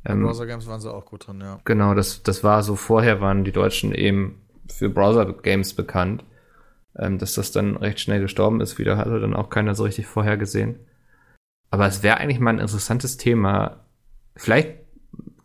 [0.05, 1.59] Ähm, Browser Games waren sie auch gut drin, ja.
[1.63, 6.23] Genau, das, das war so, vorher waren die Deutschen eben für Browser-Games bekannt.
[6.97, 10.07] Ähm, dass das dann recht schnell gestorben ist, wieder hatte dann auch keiner so richtig
[10.07, 10.79] vorhergesehen.
[11.69, 13.85] Aber es wäre eigentlich mal ein interessantes Thema.
[14.35, 14.79] Vielleicht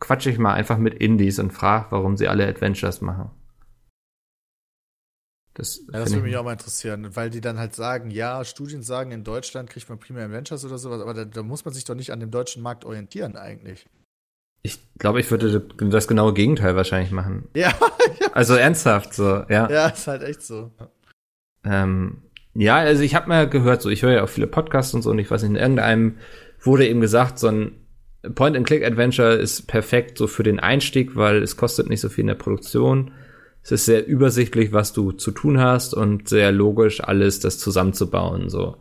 [0.01, 3.31] quatsche ich mal einfach mit Indies und frage, warum sie alle Adventures machen.
[5.59, 8.45] Das, Ja, das würde ich- mich auch mal interessieren, weil die dann halt sagen, ja,
[8.45, 11.73] Studien sagen, in Deutschland kriegt man Primär Adventures oder sowas, aber da, da muss man
[11.73, 13.87] sich doch nicht an dem deutschen Markt orientieren eigentlich.
[14.63, 17.49] Ich glaube, ich würde das genaue Gegenteil wahrscheinlich machen.
[17.57, 17.73] Ja,
[18.33, 19.71] Also ernsthaft, so, ja.
[19.71, 20.71] ja, ist halt echt so.
[21.65, 22.23] Ähm,
[22.55, 25.11] ja, also ich habe mal gehört, so ich höre ja auch viele Podcasts und so
[25.11, 26.19] und ich weiß nicht, in irgendeinem
[26.61, 27.73] wurde eben gesagt, so ein
[28.35, 32.35] Point-and-Click-Adventure ist perfekt so für den Einstieg, weil es kostet nicht so viel in der
[32.35, 33.13] Produktion.
[33.67, 38.49] Es ist sehr übersichtlich, was du zu tun hast und sehr logisch alles das zusammenzubauen,
[38.49, 38.77] so.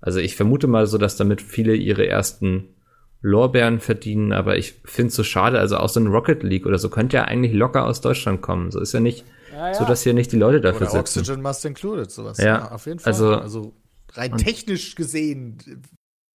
[0.00, 2.74] Also ich vermute mal so, dass damit viele ihre ersten
[3.22, 6.78] Lorbeeren verdienen, aber ich finde es so schade, also auch so ein Rocket League oder
[6.78, 8.70] so könnte ja eigentlich locker aus Deutschland kommen.
[8.72, 9.74] So ist ja nicht, Ja, ja.
[9.74, 11.20] so dass hier nicht die Leute dafür Oder sitzen.
[11.20, 12.38] Oxygen Must Included, sowas.
[12.38, 13.12] Ja, auf jeden Fall.
[13.12, 13.72] also- Also,
[14.14, 15.58] rein technisch gesehen,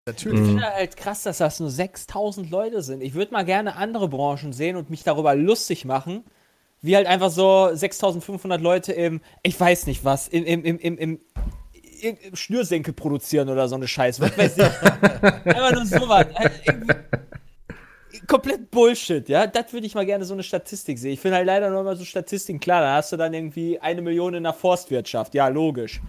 [0.06, 0.38] natürlich.
[0.40, 0.44] Mhm.
[0.44, 3.02] Ich finde halt krass, dass das nur 6000 Leute sind.
[3.02, 6.24] Ich würde mal gerne andere Branchen sehen und mich darüber lustig machen,
[6.82, 10.98] wie halt einfach so 6500 Leute im, ich weiß nicht was, im, im, im, im,
[10.98, 11.20] im,
[12.02, 14.22] im, im Schnürsenkel produzieren oder so eine Scheiße.
[14.22, 14.64] Was weiß ich.
[15.22, 16.26] einfach nur sowas.
[16.34, 16.52] Halt
[18.26, 19.46] Komplett Bullshit, ja.
[19.46, 21.12] Das würde ich mal gerne so eine Statistik sehen.
[21.12, 22.80] Ich finde halt leider nur mal so Statistiken klar.
[22.80, 25.34] Da hast du dann irgendwie eine Million in der Forstwirtschaft.
[25.34, 26.00] Ja, logisch.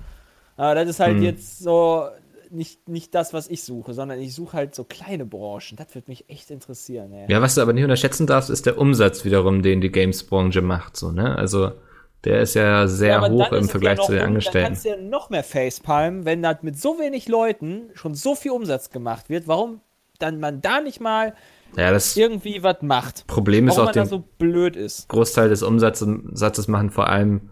[0.57, 1.23] Aber das ist halt Hm.
[1.23, 2.07] jetzt so
[2.51, 5.77] nicht, nicht das, was ich suche, sondern ich suche halt so kleine Branchen.
[5.77, 7.31] Das würde mich echt interessieren, ey.
[7.31, 10.97] Ja, was du aber nicht unterschätzen darfst, ist der Umsatz wiederum, den die Games-Branche macht,
[10.97, 11.37] so, ne?
[11.37, 11.71] Also,
[12.23, 14.57] der ist ja sehr aber hoch im ist Vergleich ja noch zu den Angestellten.
[14.59, 18.35] Dann kannst du ja noch mehr Facepalm, wenn das mit so wenig Leuten schon so
[18.35, 19.47] viel Umsatz gemacht wird.
[19.47, 19.81] Warum
[20.19, 21.33] dann man da nicht mal
[21.75, 23.25] Ja, das irgendwie was macht?
[23.27, 25.07] Problem ist Warum auch, man da den so blöd ist.
[25.09, 27.49] Großteil des Umsatzes Satzes machen vor allem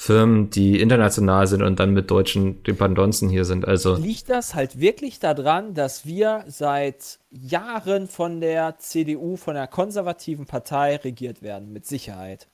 [0.00, 3.66] Firmen, die international sind und dann mit deutschen Dependancen hier sind.
[3.66, 9.66] Also, Liegt das halt wirklich daran, dass wir seit Jahren von der CDU, von der
[9.66, 11.72] konservativen Partei regiert werden?
[11.72, 12.46] Mit Sicherheit.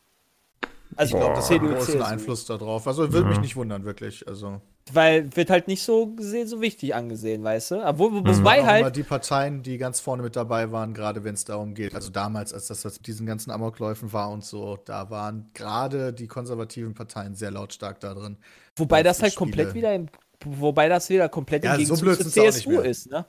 [0.97, 2.05] Also Ich glaube, das hat einen CDU, großen CSU.
[2.05, 2.89] Einfluss darauf.
[2.89, 4.27] Also würde mich nicht wundern, wirklich.
[4.27, 4.63] Also
[4.93, 7.83] Weil wird halt nicht so gesehen, so wichtig angesehen, weißt du?
[7.83, 8.27] Aber wo, Mhm.
[8.27, 11.95] wobei halt, die Parteien, die ganz vorne mit dabei waren, gerade wenn es darum geht.
[11.95, 16.27] Also damals, als das mit diesen ganzen Amokläufen war und so, da waren gerade die
[16.27, 18.37] konservativen Parteien sehr lautstark da drin.
[18.77, 19.75] wobei das halt komplett Spiele.
[19.87, 20.09] wieder im,
[20.45, 22.85] wobei das wieder komplett Ja, im so Gegenzug blöd zur sind's auch nicht CSU mehr.
[22.85, 23.27] ist, ne?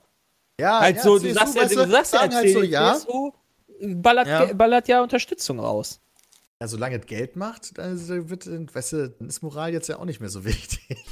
[0.59, 2.93] Ja, Halt ja, so, du CSU, sagst ja, weißt du sagst ja, halt so, ja.
[2.95, 3.31] CSU
[3.95, 4.53] ballert, Ja.
[4.53, 6.01] ballert ja Unterstützung raus.
[6.61, 9.97] Ja, solange es Geld macht, dann ist, wird, weißt du, dann ist Moral jetzt ja
[9.99, 11.05] auch nicht mehr so wichtig.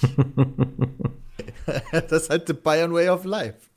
[1.91, 3.69] das ist halt the Bayern Way of Life.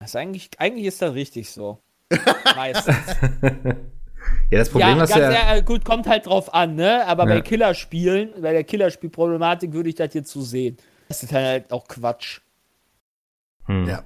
[0.00, 1.82] Das ist eigentlich, eigentlich ist das richtig so.
[2.56, 2.96] Meistens.
[4.50, 7.04] ja, das Problem ja, ist ganz ja, ehrlich, gut, kommt halt drauf an, ne?
[7.06, 7.34] Aber Ja.
[7.34, 10.76] bei Killerspielen, bei der Killerspielproblematik würde ich das jetzt so sehen.
[11.08, 12.40] Das ist halt auch Quatsch.
[13.66, 13.86] hm.
[13.88, 14.04] Ja.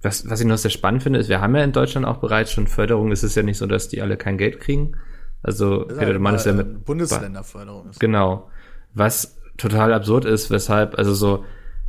[0.00, 2.52] Was, was ich noch sehr spannend finde, ist, wir haben ja in Deutschland auch bereits
[2.52, 3.10] schon Förderung.
[3.10, 4.96] Es ist ja nicht so, dass die alle kein Geld kriegen.
[5.42, 7.90] Also, Das ist Peter, halt du meinst mal, ja mit Bundesländerförderung.
[7.90, 8.00] Ist.
[8.00, 8.50] Genau.
[8.94, 11.44] Was total absurd ist, weshalb, also so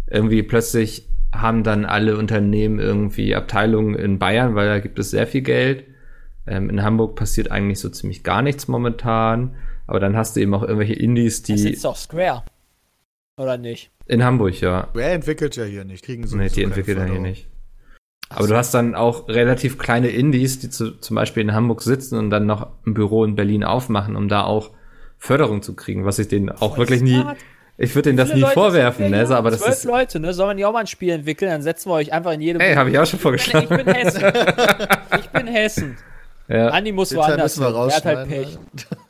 [0.07, 5.27] irgendwie plötzlich haben dann alle Unternehmen irgendwie Abteilungen in Bayern, weil da gibt es sehr
[5.27, 5.85] viel Geld.
[6.47, 9.55] Ähm, in Hamburg passiert eigentlich so ziemlich gar nichts momentan.
[9.85, 12.43] Aber dann hast du eben auch irgendwelche Indies, Das die ist doch Square.
[13.37, 13.91] Oder nicht?
[14.05, 14.87] in Hamburg, ja.
[14.93, 16.03] Wer entwickelt ja hier nicht?
[16.03, 17.47] Kriegen so Nee, die entwickelt er hier nicht.
[18.29, 22.17] Aber du hast dann auch relativ kleine Indies, die zu, zum Beispiel in Hamburg sitzen
[22.17, 24.69] und dann noch ein Büro in Berlin aufmachen, um da auch
[25.17, 27.37] Förderung zu kriegen, was ich denen auch wirklich nie, smart.
[27.77, 30.19] ich würde denen das nie Leute vorwerfen, wir ne, so, aber das Zwölf ist, Leute,
[30.19, 30.33] ne?
[30.33, 32.61] Soll man ja auch mal ein Spiel entwickeln, dann setzen wir euch einfach in jedem.
[32.61, 33.85] ey, habe ich auch schon ich, bin, ich vorgeschlagen.
[33.85, 34.23] bin Hessen.
[35.19, 35.97] Ich bin Hessen.
[36.49, 36.69] Ja.
[36.69, 37.87] Andi muss Den woanders müssen wir.
[37.87, 38.27] Er hat halt.
[38.27, 38.57] Pech.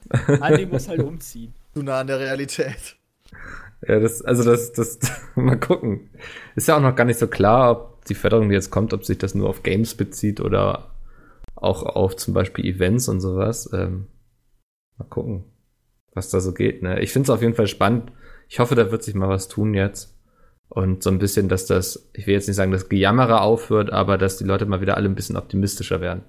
[0.42, 1.54] Andi muss halt umziehen.
[1.74, 2.98] Zu nah an der Realität.
[3.88, 5.00] Ja, das, also das, das,
[5.36, 6.10] mal gucken.
[6.56, 9.06] Ist ja auch noch gar nicht so klar, ob die Förderung, die jetzt kommt, ob
[9.06, 10.92] sich das nur auf Games bezieht oder
[11.56, 13.70] auch auf zum Beispiel Events und sowas.
[13.74, 14.08] Ähm,
[14.98, 15.46] mal gucken,
[16.14, 16.84] was da so geht.
[16.84, 17.00] Ne?
[17.02, 18.12] Ich finde es auf jeden Fall spannend.
[18.48, 20.16] Ich hoffe, da wird sich mal was tun jetzt.
[20.70, 24.18] Und so ein bisschen, dass das, ich will jetzt nicht sagen, dass Gejammerer aufhört, aber
[24.18, 26.24] dass die Leute mal wieder alle ein bisschen optimistischer werden.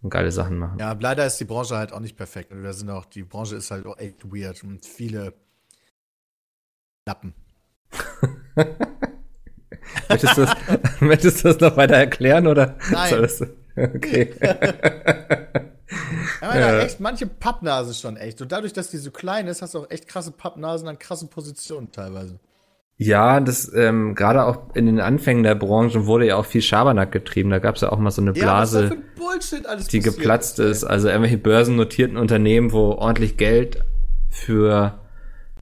[0.00, 0.78] Und geile Sachen machen.
[0.78, 2.50] Ja, leider ist die Branche halt auch nicht perfekt.
[2.50, 5.34] Und wir sind auch, die Branche ist halt auch echt weird und viele
[7.06, 7.34] Lappen.
[10.08, 10.56] Möchtest du das,
[11.00, 12.76] möchtest du das noch weiter erklären oder?
[12.90, 13.28] Nein.
[13.76, 14.32] Okay.
[16.40, 16.78] Ja, Ja.
[16.80, 18.40] echt manche Pappnasen schon echt.
[18.40, 21.28] Und dadurch, dass die so klein ist, hast du auch echt krasse Pappnasen an krassen
[21.28, 22.38] Positionen teilweise.
[22.96, 27.10] Ja, das ähm, gerade auch in den Anfängen der Branche wurde ja auch viel Schabernack
[27.10, 27.50] getrieben.
[27.50, 30.84] Da gab es ja auch mal so eine Ja, Blase, für ein die geplatzt ist.
[30.84, 33.84] Also irgendwelche börsennotierten Unternehmen, wo ordentlich Geld
[34.30, 35.00] für,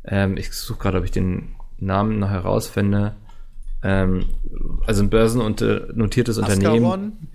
[0.04, 3.14] ähm, ich suche gerade, ob ich den Namen noch herausfinde.
[3.82, 4.26] Ähm,
[4.86, 6.84] also ein börsennotiertes Unternehmen.
[6.84, 7.28] Ascaron,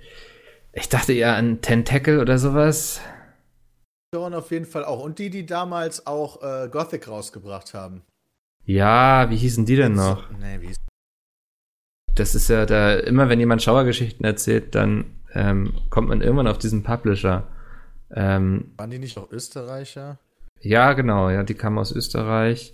[0.73, 3.01] Ich dachte eher an Tentacle oder sowas.
[4.13, 5.03] Ascaron auf jeden Fall auch.
[5.03, 8.03] Und die, die damals auch äh, Gothic rausgebracht haben.
[8.63, 10.29] Ja, wie hießen die denn noch?
[10.39, 10.81] Nee, wie ist
[12.15, 16.57] Das ist ja da, immer wenn jemand Schauergeschichten erzählt, dann ähm, kommt man irgendwann auf
[16.57, 17.47] diesen Publisher.
[18.11, 20.17] Ähm, Waren die nicht auch Österreicher?
[20.61, 22.73] ja, genau, ja, die kamen aus Österreich.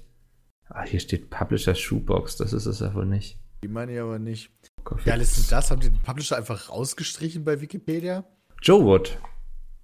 [0.70, 3.38] Ah, hier steht Publisher Shoebox, das ist es ja wohl nicht.
[3.64, 4.52] Die meine ich aber nicht.
[5.06, 5.70] Ja, ist denn das?
[5.72, 8.24] Haben die den Publisher einfach rausgestrichen bei Wikipedia?
[8.62, 9.18] Joe Wood.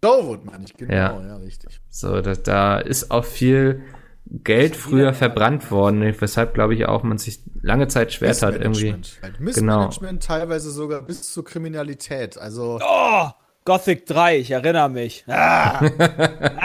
[0.01, 1.21] Dowood, meine ich, genau, Ja.
[1.21, 1.82] ja, richtig.
[1.89, 3.84] So, da, da ist auch viel
[4.25, 8.91] Geld früher verbrannt worden, weshalb, glaube ich, auch man sich lange Zeit schwer tat, irgendwie.
[8.93, 9.19] Missmanagement.
[9.23, 12.38] Halt Missmanagement teilweise sogar bis zur Kriminalität.
[12.38, 13.30] Also, Oh,
[13.68, 15.26] Gothic 3, ich erinnere mich.
[15.28, 15.82] Ah,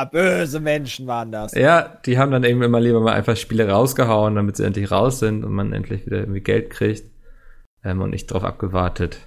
[0.00, 1.52] ah, böse Menschen waren das.
[1.52, 5.18] Ja, die haben dann eben immer lieber mal einfach Spiele rausgehauen, damit sie endlich raus
[5.18, 7.12] sind und man endlich wieder irgendwie Geld kriegt
[7.84, 9.18] ähm, und nicht drauf abgewartet.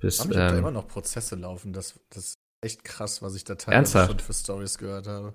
[0.00, 1.74] Bis, haben ich hab da immer ähm, noch Prozesse laufen.
[1.74, 4.10] Das, das ist echt krass, was ich da teilweise Ernsthaft?
[4.10, 5.34] schon für Stories gehört habe.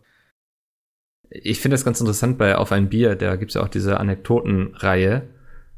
[1.30, 5.30] ich finde das ganz interessant bei Auf ein Bier, da gibt's ja auch diese Anekdotenreihe.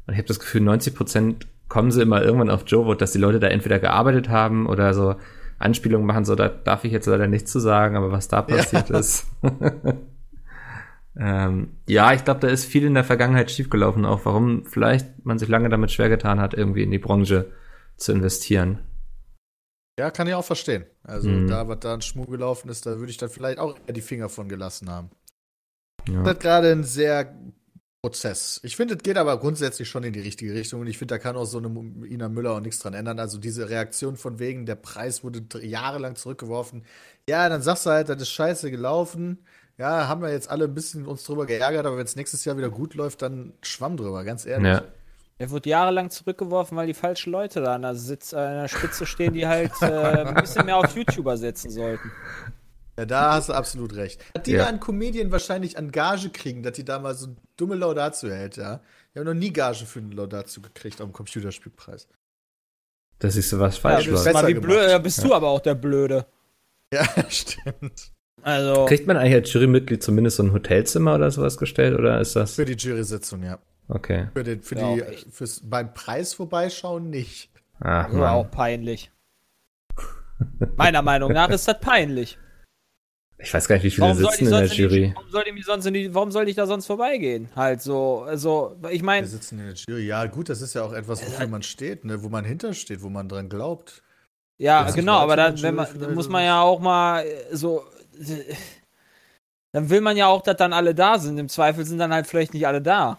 [0.06, 3.12] Und ich habe das Gefühl, 90 Prozent kommen sie immer irgendwann auf Joe Wood, dass
[3.12, 5.16] die Leute da entweder gearbeitet haben oder so
[5.58, 8.90] Anspielungen machen, so da darf ich jetzt leider nichts zu sagen, aber was da passiert
[8.90, 9.26] ist.
[11.16, 15.38] ähm, ja, ich glaube, da ist viel in der Vergangenheit schiefgelaufen, auch warum vielleicht man
[15.38, 17.52] sich lange damit schwer getan hat, irgendwie in die Branche
[17.96, 18.80] zu investieren.
[19.98, 20.84] Ja, kann ich auch verstehen.
[21.04, 21.46] Also, Mhm.
[21.46, 24.00] da, was da ein Schmuck gelaufen ist, da würde ich dann vielleicht auch eher die
[24.00, 25.10] Finger von gelassen haben.
[26.08, 26.24] Ja.
[26.24, 27.32] Das ist gerade ein sehr
[28.04, 28.60] Prozess.
[28.62, 31.18] Ich finde, es geht aber grundsätzlich schon in die richtige Richtung und ich finde, da
[31.18, 31.68] kann auch so eine
[32.06, 33.18] Ina Müller auch nichts dran ändern.
[33.18, 36.84] Also diese Reaktion von wegen, der Preis wurde jahrelang zurückgeworfen.
[37.26, 39.38] Ja, dann sagst du halt, das ist scheiße gelaufen.
[39.78, 42.58] Ja, haben wir jetzt alle ein bisschen uns drüber geärgert, aber wenn es nächstes Jahr
[42.58, 44.66] wieder gut läuft, dann schwamm drüber, ganz ehrlich.
[44.66, 44.82] Ja.
[45.38, 49.06] Er wurde jahrelang zurückgeworfen, weil die falschen Leute da an der, Sitz, an der Spitze
[49.06, 52.12] stehen, die halt äh, ein bisschen mehr auf YouTuber setzen sollten.
[52.96, 54.20] Ja, da hast du absolut recht.
[54.34, 54.64] Dass die Ja.
[54.64, 58.56] da an Comedian wahrscheinlich an Gage kriegen, dass die da mal so dumme Laudatio hält,
[58.56, 58.80] ja.
[59.12, 62.06] Ich habe noch nie Gage für einen Laudatio gekriegt am Computerspielpreis.
[63.18, 65.48] Dass ich sowas Ja, falsch das ist besser mal wie blöd, ja, bist du aber
[65.48, 66.26] auch der Blöde.
[66.92, 68.12] Ja, stimmt.
[68.42, 72.36] Also, Kriegt man eigentlich als Jurymitglied zumindest so ein Hotelzimmer oder sowas gestellt oder ist
[72.36, 73.58] das Für die Jury-Sitzung, ja.
[73.88, 74.28] okay?
[74.34, 77.50] Für, den, für Ja, die, fürs beim Preis vorbeischauen nicht.
[77.80, 79.10] Ach, das war auch peinlich.
[80.76, 82.38] Meiner Meinung nach ist das peinlich.
[83.38, 85.12] Ich weiß gar nicht, wie viele Warum sitzen in der in die, Jury.
[85.14, 87.48] warum, soll ich mich sonst in die, warum soll ich da sonst vorbeigehen?
[87.56, 90.06] Halt so, also, ich Wir meine, sitzen in der Jury.
[90.06, 92.22] Ja, gut, das ist ja auch etwas, wofür man steht, ne?
[92.22, 94.02] wo man hintersteht, wo man dran glaubt.
[94.58, 97.56] ja, Jetzt genau, aber dann, wenn Jury man, dann muss man ja auch mal äh,
[97.56, 97.84] so,
[99.72, 101.36] dann will man ja auch, dass dann alle da sind.
[101.38, 103.18] Im Zweifel sind dann halt vielleicht nicht alle da.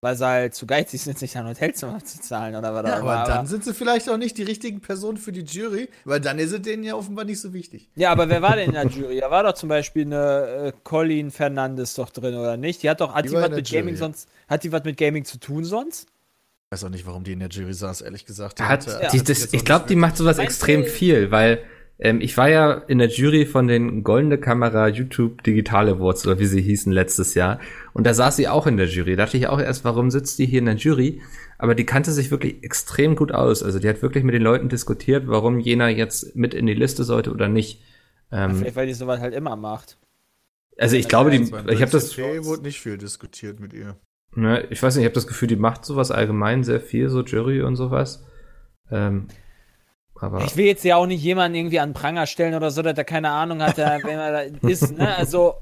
[0.00, 3.00] Weil sie halt zu geizig sind, sich ein Hotelzimmer zu zahlen oder was Ja, auch
[3.00, 3.10] immer.
[3.16, 6.38] aber dann sind sie vielleicht auch nicht die richtigen Personen für die Jury, weil dann
[6.38, 7.88] ist es denen ja offenbar nicht so wichtig.
[7.96, 9.18] Ja, aber wer war denn in der Jury?
[9.18, 12.84] Da war doch zum Beispiel eine äh, Colleen Fernandes doch drin, oder nicht?
[12.84, 13.96] Die hat doch, hat Die die, was mit Gaming Jury.
[13.96, 16.06] sonst, hat die was mit Gaming zu tun sonst?
[16.70, 18.60] Ich weiß auch nicht, warum die in der Jury saß, ehrlich gesagt.
[18.60, 21.60] Die Hat, hatte- die, hat das, ich glaube, die macht sowas Meinst extrem viel, weil
[22.00, 26.38] Ähm, ich war ja in der Jury von den Goldene Kamera YouTube Digital Awards oder
[26.38, 27.58] wie sie hießen letztes Jahr.
[27.92, 29.16] Und da saß sie auch in der Jury.
[29.16, 31.20] Da dachte ich auch erst, warum sitzt die hier in der Jury?
[31.58, 33.64] Aber die kannte sich wirklich extrem gut aus.
[33.64, 37.02] Also die hat wirklich mit den Leuten diskutiert, warum jener jetzt mit in die Liste
[37.02, 37.82] sollte oder nicht.
[38.30, 39.98] Ähm, Vielleicht, weil die sowas halt immer macht.
[40.78, 43.96] also ich glaube, die, ich habe das, wurde nicht viel diskutiert mit ihr.
[44.36, 47.22] ne, ich weiß nicht, ich habe das Gefühl, die macht sowas allgemein sehr viel, so
[47.22, 48.24] Jury und sowas.
[48.90, 49.26] Ähm,
[50.20, 52.96] aber Ich will jetzt ja auch nicht jemanden irgendwie an Pranger stellen oder so, dass
[52.98, 55.16] er keine Ahnung hat, wenn er da ist, ne?
[55.16, 55.54] Also,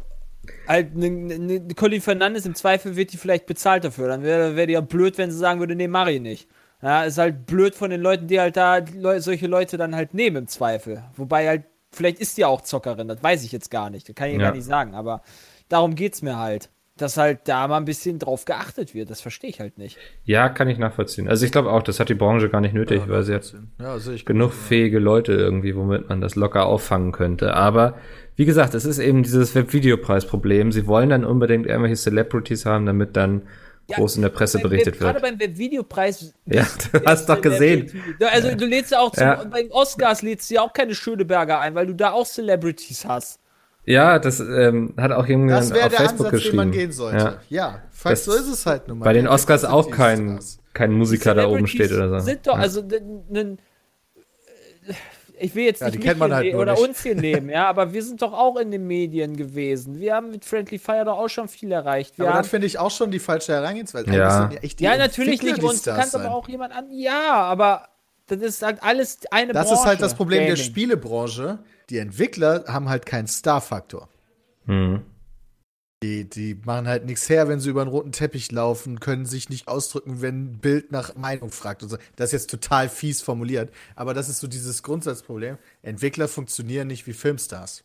[0.68, 4.09] halt, ne, ne, Colin Fernandes im Zweifel wird die vielleicht bezahlt dafür.
[4.09, 6.48] Dann wäre wär die ja blöd, wenn sie sagen würde, nee, mach ich nicht.
[6.82, 10.14] Ja, ist halt blöd von den Leuten, die halt da Leu solche Leute dann halt
[10.14, 11.02] nehmen im Zweifel.
[11.16, 14.09] Wobei halt, vielleicht ist die auch Zockerin, das weiß ich jetzt gar nicht.
[14.09, 14.40] Das kann ich Ja.
[14.40, 15.22] gar nicht sagen, aber
[15.68, 16.68] darum geht's mir halt.
[16.99, 19.99] Dass halt da mal ein bisschen drauf geachtet wird, das verstehe ich halt nicht.
[20.24, 21.28] ja, kann ich nachvollziehen.
[21.28, 23.97] Also ich glaube auch, das hat die Branche gar nicht nötig, weil sie hat Ja,
[23.99, 27.53] ich genug fähige Leute irgendwie, womit man das locker auffangen könnte.
[27.55, 27.99] Aber
[28.36, 30.72] wie gesagt, es ist eben dieses Webvideopreis-Problem.
[30.72, 33.42] Sie wollen dann unbedingt irgendwelche Celebrities haben, damit dann
[33.88, 35.38] groß in der Presse Beim berichtet Web- Gerade wird.
[35.38, 36.34] beim Webvideopreis.
[36.47, 37.90] Ja, du hast doch gesehen.
[38.32, 39.44] Also du lädst ja auch zum, Ja.
[39.44, 43.38] beim Oscars lädst du ja auch keine Schöneberger ein, weil du da auch Celebrities hast.
[43.87, 46.51] Ja, das ähm, hat auch Das jemand wäre auf der Facebook Ansatz, geschrieben.
[46.51, 47.18] den man gehen sollte.
[47.18, 47.34] Ja.
[47.49, 49.05] Ja, falls Das- so ist es halt nun mal.
[49.05, 50.41] Bei den Der Oscars auch kein,
[50.74, 52.18] kein Musiker da oben steht oder so.
[52.26, 52.62] Sind doch, Ja.
[52.62, 52.82] also
[55.39, 56.82] ich will jetzt Ja, nicht die mich kennt man hier halt nur oder nicht.
[56.89, 60.01] uns hier nehmen, ja, aber wir sind doch auch in den Medien gewesen.
[60.01, 62.18] Wir haben mit Friendly Fire doch auch schon viel erreicht.
[62.18, 64.11] Wir Aber das finde ich auch schon die falsche Herangehensweise.
[64.11, 64.51] Ja.
[64.78, 65.82] Ja, natürlich nicht uns.
[65.82, 66.22] Du kannst sein.
[66.22, 66.87] aber auch jemand an.
[66.91, 67.89] Ja, aber
[68.28, 69.80] das ist halt alles eine Das Branche.
[69.80, 70.64] ist halt das Problem der Gaming.
[70.64, 71.59] Spielebranche.
[71.91, 74.09] Die Entwickler haben halt keinen Star-Faktor.
[74.66, 75.03] Hm.
[76.03, 79.49] Die, die machen halt nichts her, wenn sie über einen roten Teppich laufen, können sich
[79.49, 81.97] nicht ausdrücken, wenn ein Bild nach Meinung fragt und so.
[82.16, 85.57] Das ist jetzt total fies formuliert, aber das ist so dieses Grundsatzproblem.
[85.82, 87.82] Entwickler funktionieren nicht wie Filmstars.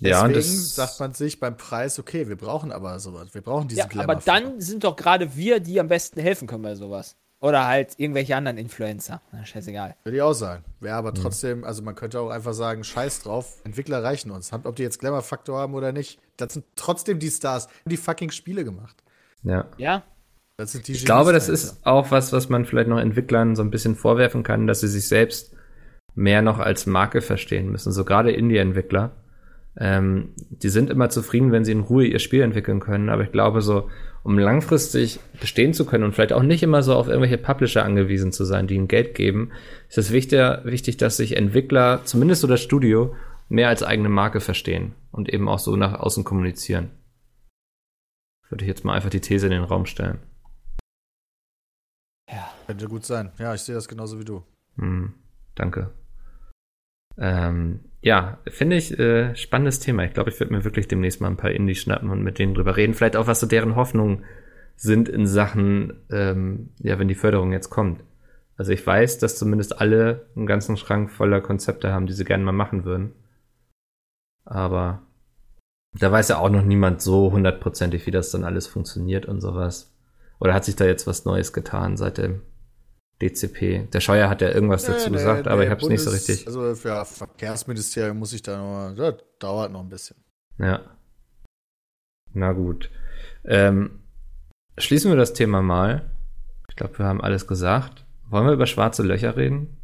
[0.00, 3.32] Ja, und Deswegen das, sagt man sich beim Preis, okay, wir brauchen aber sowas.
[3.32, 6.64] Wir brauchen diesen Ja, aber dann sind doch gerade wir, die am besten helfen können
[6.64, 7.16] bei sowas.
[7.44, 9.20] Oder halt irgendwelche anderen Influencer.
[9.30, 9.96] Na, scheißegal.
[10.04, 10.64] Würde ich auch sagen.
[10.80, 10.98] Wäre Mhm.
[11.06, 14.50] aber trotzdem, also man könnte auch einfach sagen, scheiß drauf, Entwickler reichen uns.
[14.52, 18.64] Ob die jetzt Glamour-Faktor haben oder nicht, das sind trotzdem die Stars, die fucking Spiele
[18.64, 18.96] gemacht.
[19.42, 19.66] ja.
[19.76, 20.02] Ja?
[20.56, 23.62] Das sind die Ich glaube, das ist auch was, was man vielleicht noch Entwicklern so
[23.62, 25.52] ein bisschen vorwerfen kann, dass sie sich selbst
[26.14, 27.90] mehr noch als Marke verstehen müssen.
[27.92, 29.10] So gerade Indie-Entwickler.
[29.76, 33.08] Ähm, die sind immer zufrieden, wenn sie in Ruhe ihr Spiel entwickeln können.
[33.08, 33.90] Aber ich glaube, so,
[34.24, 38.32] um langfristig bestehen zu können und vielleicht auch nicht immer so auf irgendwelche Publisher angewiesen
[38.32, 39.52] zu sein, die ihnen Geld geben,
[39.88, 43.14] ist es wichtig, wichtig, dass sich Entwickler, zumindest so das Studio,
[43.48, 46.90] mehr als eigene Marke verstehen und eben auch so nach außen kommunizieren.
[48.48, 50.18] Würde ich jetzt mal einfach die These in den Raum stellen.
[52.66, 53.30] Könnte gut sein.
[53.38, 54.42] Ja, ich sehe das genauso wie du.
[54.76, 55.14] Hm,
[55.54, 55.92] danke.
[57.18, 60.04] Ähm, ja, finde ich äh, spannendes Thema.
[60.04, 62.54] Ich glaube, ich würde mir wirklich demnächst mal ein paar Indie schnappen und mit denen
[62.54, 62.94] drüber reden.
[62.94, 64.24] Vielleicht auch, was so deren Hoffnungen
[64.76, 68.02] sind in Sachen, ähm, ja, wenn die Förderung jetzt kommt.
[68.56, 72.44] Also ich weiß, dass zumindest alle einen ganzen Schrank voller Konzepte haben, die sie gerne
[72.44, 73.12] mal machen würden.
[74.44, 75.02] Aber
[75.94, 79.94] da weiß ja auch noch niemand so hundertprozentig, wie das dann alles funktioniert und sowas.
[80.40, 82.42] Oder hat sich da jetzt was Neues getan seit dem
[83.22, 83.90] DCP?
[83.92, 86.02] Der Scheuer hat ja irgendwas dazu Nee, gesagt, nee, aber nee, ich habe es nicht
[86.02, 86.46] so richtig.
[86.46, 90.16] Also für Verkehrsministerium muss ich da noch, das dauert noch ein bisschen.
[90.58, 90.80] Ja.
[92.32, 92.90] Na gut.
[93.44, 94.02] Ähm,
[94.78, 96.10] schließen wir das Thema mal.
[96.68, 98.04] Ich glaube, wir haben alles gesagt.
[98.28, 99.76] Wollen wir über schwarze Löcher reden?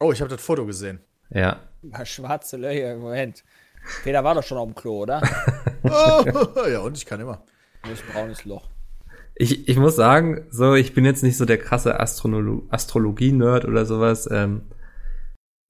[0.00, 1.00] Oh, ich habe das Foto gesehen.
[1.30, 1.60] Ja.
[1.82, 3.44] Über schwarze Löcher, Moment.
[4.02, 5.22] Peter war doch schon auf dem Klo, oder?
[5.84, 6.24] Oh,
[6.68, 7.44] ja, und ich kann immer.
[7.88, 8.68] Das braunes Loch.
[9.38, 13.84] Ich, ich muss sagen, so, ich bin jetzt nicht so der krasse Astronolo Astrologie-Nerd oder
[13.84, 14.28] sowas.
[14.30, 14.62] Ähm,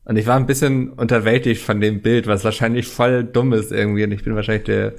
[0.05, 4.05] und ich war ein bisschen unterwältigt von dem Bild, was wahrscheinlich voll dumm ist irgendwie.
[4.05, 4.95] Und ich bin wahrscheinlich der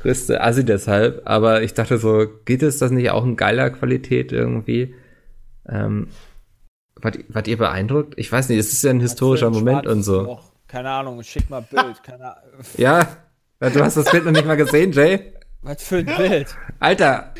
[0.00, 1.22] größte Assi deshalb.
[1.26, 4.94] Aber ich dachte so, geht es das nicht auch in geiler Qualität irgendwie?
[5.68, 6.08] Ähm,
[6.96, 8.14] wart, wart ihr beeindruckt?
[8.16, 10.22] Ich weiß nicht, es ist ja ein historischer Moment und so.
[10.22, 10.52] Loch.
[10.68, 12.02] Keine Ahnung, schick mal Bild.
[12.02, 12.64] Keine Ahnung.
[12.78, 13.06] Ja,
[13.60, 15.34] du hast das Bild noch nicht mal gesehen, Jay.
[15.62, 16.56] Was für ein Bild.
[16.80, 17.34] Alter.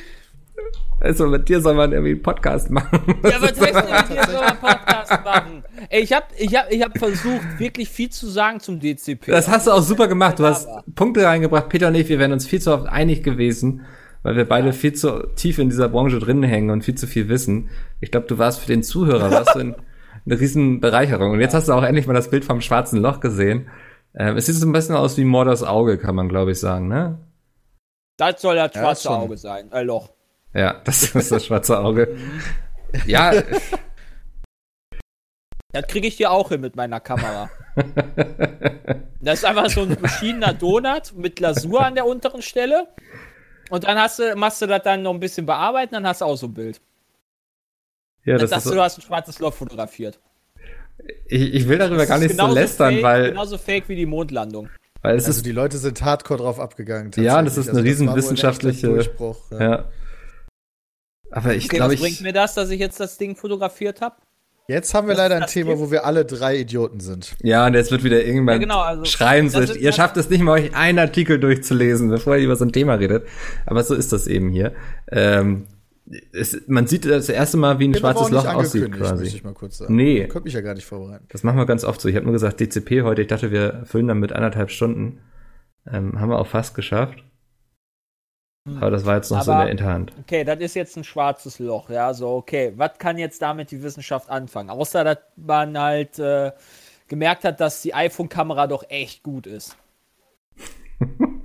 [1.05, 2.99] Also mit dir soll man irgendwie einen Podcast machen.
[3.25, 5.65] Ja, was heißt denn mit dir so einen Podcast machen?
[5.91, 9.27] Ey, ich hab, ich hab, ich hab versucht, wirklich viel zu sagen zum DCP.
[9.27, 10.39] Das hast du auch super gemacht.
[10.39, 11.69] Du hast Punkte reingebracht.
[11.69, 13.83] Peter und ich, wir wären uns viel zu oft einig gewesen,
[14.23, 17.29] weil wir beide viel zu tief in dieser Branche drin hängen und viel zu viel
[17.29, 17.69] wissen.
[18.01, 19.75] Ich glaube, du warst für den Zuhörer warst du ein,
[20.25, 21.33] eine riesen Bereicherung.
[21.33, 23.69] Und jetzt hast du auch endlich mal das Bild vom schwarzen Loch gesehen.
[24.15, 26.89] Ähm, es sieht so ein bisschen aus wie Mordors Auge, kann man glaube ich sagen,
[26.89, 27.19] ne?
[28.17, 29.13] das soll das Ja, schwarze schon.
[29.13, 29.71] Auge sein.
[29.71, 30.09] Äh, Loch.
[30.55, 32.17] Ja, das ist das schwarze Auge.
[33.07, 33.33] Ja,
[35.73, 37.51] Das kriege ich dir auch hin mit meiner Kamera.
[39.21, 42.87] das ist einfach so ein beschiedener Donut mit Lasur an der unteren Stelle.
[43.71, 46.27] Und dann hast du, machst du das dann noch ein bisschen bearbeiten, dann hast du
[46.27, 46.81] auch so ein Bild.
[48.25, 50.21] Ja, Dann das sagst ist du, so, du hast ein schwarzes Loch fotografiert.
[51.27, 53.97] ich, ich will darüber Das gar ist nicht so lästern, fake, weil, Genauso fake wie
[53.97, 54.69] die Mondlandung.
[55.03, 57.11] weil es Also ist die Leute sind hardcore drauf abgegangen.
[57.17, 59.51] Ja, das ist eine riesen war wohl ein echter wissenschaftliche- Durchbruch.
[59.51, 59.61] Ja.
[59.61, 59.85] Ja.
[61.37, 62.21] Aber ich Okay, glaube, was bringt ich.
[62.21, 64.17] mir das, dass ich jetzt das Ding fotografiert habe?
[64.69, 67.35] Jetzt haben wir Das leider ein Thema, wo wir alle drei Idioten sind.
[67.43, 70.43] Ja, und jetzt wird wieder irgendwann Ja, genau, also- schreien, so, ihr schafft es nicht
[70.43, 73.27] mal, euch einen Artikel durchzulesen, bevor ihr über so ein Thema redet.
[73.67, 74.73] Aber so ist das eben hier.
[75.11, 75.67] Ähm,
[76.33, 79.25] es, man sieht das erste Mal, wie ein Bin aber schwarzes Loch aussieht, quasi.
[79.27, 79.97] ich mal kurz sagen.
[79.97, 80.23] Nee.
[80.23, 81.27] Ich könnte mich ja gar nicht vorbereiten.
[81.31, 82.09] Das machen wir ganz oft so.
[82.09, 85.19] Ich habe nur gesagt, DCP heute, ich dachte, wir füllen dann mit anderthalb Stunden.
[85.91, 87.23] Ähm, haben wir auch fast geschafft.
[88.67, 90.13] Aber das war jetzt noch so in Aber- der Hinterhand.
[90.21, 92.73] Okay, das ist jetzt ein schwarzes Loch, ja, so, okay.
[92.77, 94.71] Was kann jetzt damit die Wissenschaft anfangen?
[94.71, 96.51] Außer, dass man halt äh,
[97.07, 99.77] gemerkt hat, dass die iPhone-Kamera doch echt gut ist.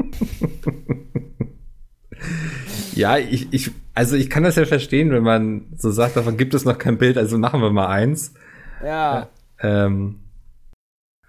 [2.93, 6.53] Ja, ich, ich, also ich kann das ja verstehen, wenn man so sagt, davon gibt
[6.53, 8.33] es noch kein Bild, also machen wir mal eins.
[8.83, 9.29] Ja,
[9.61, 10.19] Ähm,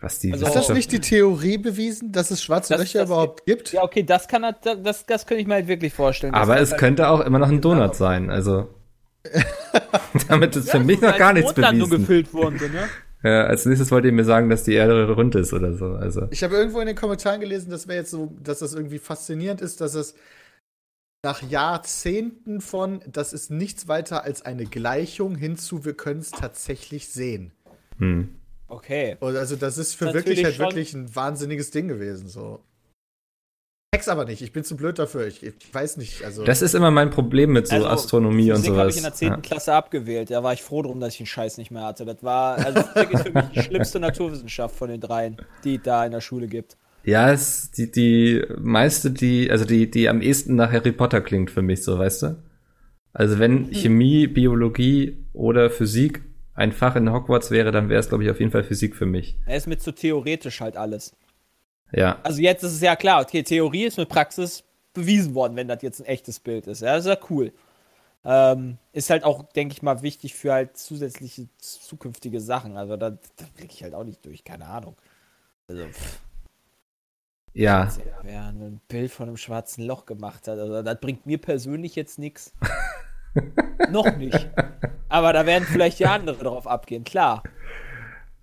[0.00, 3.08] was die Also- Hat das nicht die Theorie bewiesen, dass es schwarze Das- Löcher das-
[3.08, 3.72] überhaupt gibt?
[3.72, 6.32] ja, okay, das kann er- das, das könnte ich mir halt wirklich vorstellen.
[6.32, 8.68] dass Aber es halt- könnte auch immer noch ein Donut sein, also.
[10.28, 11.90] damit ist für mich noch gar nichts bewiesen.
[11.90, 12.88] gefüllt wurde, ne?
[13.22, 15.88] Ja, als nächstes wollt ihr mir sagen, dass die Erde rund ist oder so.
[15.92, 16.26] Also.
[16.30, 19.60] Ich habe irgendwo in den Kommentaren gelesen, das wäre jetzt so, dass das irgendwie faszinierend
[19.60, 20.14] ist, dass es
[21.22, 27.10] nach Jahrzehnten von, das ist nichts weiter als eine Gleichung hinzu, wir können es tatsächlich
[27.10, 27.52] sehen.
[27.98, 28.36] Hm.
[28.70, 29.16] Okay.
[29.20, 32.28] Und also das ist für Natürlich wirklich halt schon- wirklich ein wahnsinniges Ding gewesen.
[32.28, 32.60] So.
[33.92, 35.26] Hex aber nicht, ich bin zu blöd dafür.
[35.26, 36.24] Ich, ich weiß nicht.
[36.24, 38.94] Also Das ist immer mein Problem mit so Also, Astronomie und Physik habe sowas.
[38.94, 39.28] ich in der 10.
[39.30, 39.36] Ja.
[39.38, 40.30] Klasse abgewählt.
[40.30, 42.04] Da war ich froh drum, dass ich den Scheiß nicht mehr hatte.
[42.04, 45.82] Das war, also Physik ist für mich die schlimmste Naturwissenschaft von den dreien, die es
[45.82, 46.76] da in der Schule gibt.
[47.02, 51.50] Ja, es die die meiste, die also die die am ehesten nach Harry Potter klingt
[51.50, 52.42] für mich so, weißt du?
[53.12, 53.40] Also Hm.
[53.40, 56.22] wenn Chemie, Biologie oder Physik
[56.60, 59.06] ein Fach in Hogwarts wäre, dann wäre es glaube ich auf jeden Fall Physik für
[59.06, 59.36] mich.
[59.46, 61.16] Er ist mit so theoretisch halt alles.
[61.92, 62.18] Ja.
[62.22, 65.82] Also jetzt ist es ja klar, okay, Theorie ist mit Praxis bewiesen worden, wenn das
[65.82, 66.82] jetzt ein echtes Bild ist.
[66.82, 67.52] Ja, das ist ja cool.
[68.24, 72.76] Ähm, ist halt auch, denke ich mal, wichtig für halt zusätzliche zukünftige Sachen.
[72.76, 74.96] Also da, da blicke ich halt auch nicht durch, keine Ahnung.
[75.68, 76.20] Also, pff,
[77.54, 77.90] Ja.
[78.22, 82.18] wer ein Bild von einem schwarzen Loch gemacht hat, also das bringt mir persönlich jetzt
[82.18, 82.52] nichts.
[83.90, 84.48] Noch nicht.
[85.08, 87.42] Aber da werden vielleicht die andere drauf abgehen, klar.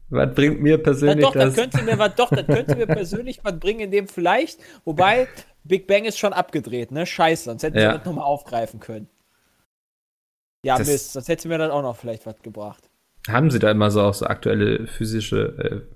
[0.10, 1.56] Was bringt mir persönlich doch, das das?
[1.56, 5.28] könnte mir was, doch, das könnte mir persönlich was bringen, in dem vielleicht, wobei
[5.66, 7.06] Big Bang ist schon abgedreht, ne?
[7.06, 7.92] Scheiße, sonst hätten Ja.
[7.92, 9.10] wir das nochmal aufgreifen können.
[10.64, 12.90] Ja, Das- Mist, sonst hätte mir das auch noch vielleicht was gebracht.
[13.28, 15.88] Haben sie da immer so auch so aktuelle physische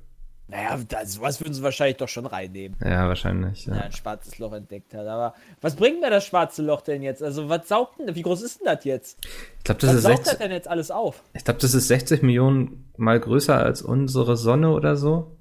[0.51, 3.65] Naja, das, sowas würden sie wahrscheinlich doch schon reinnehmen, ja, wahrscheinlich.
[3.67, 3.85] wenn er Ja.
[3.85, 5.07] ein schwarzes Loch entdeckt hat.
[5.07, 7.23] Aber was bringt mir das schwarze Loch denn jetzt?
[7.23, 9.17] Also, was saugt denn, wie groß ist denn das jetzt?
[9.59, 11.23] Ich glaube, das Was ist saugt 60, das denn jetzt alles auf?
[11.33, 15.31] ich glaube, das ist 60 Millionen mal größer als unsere Sonne oder so.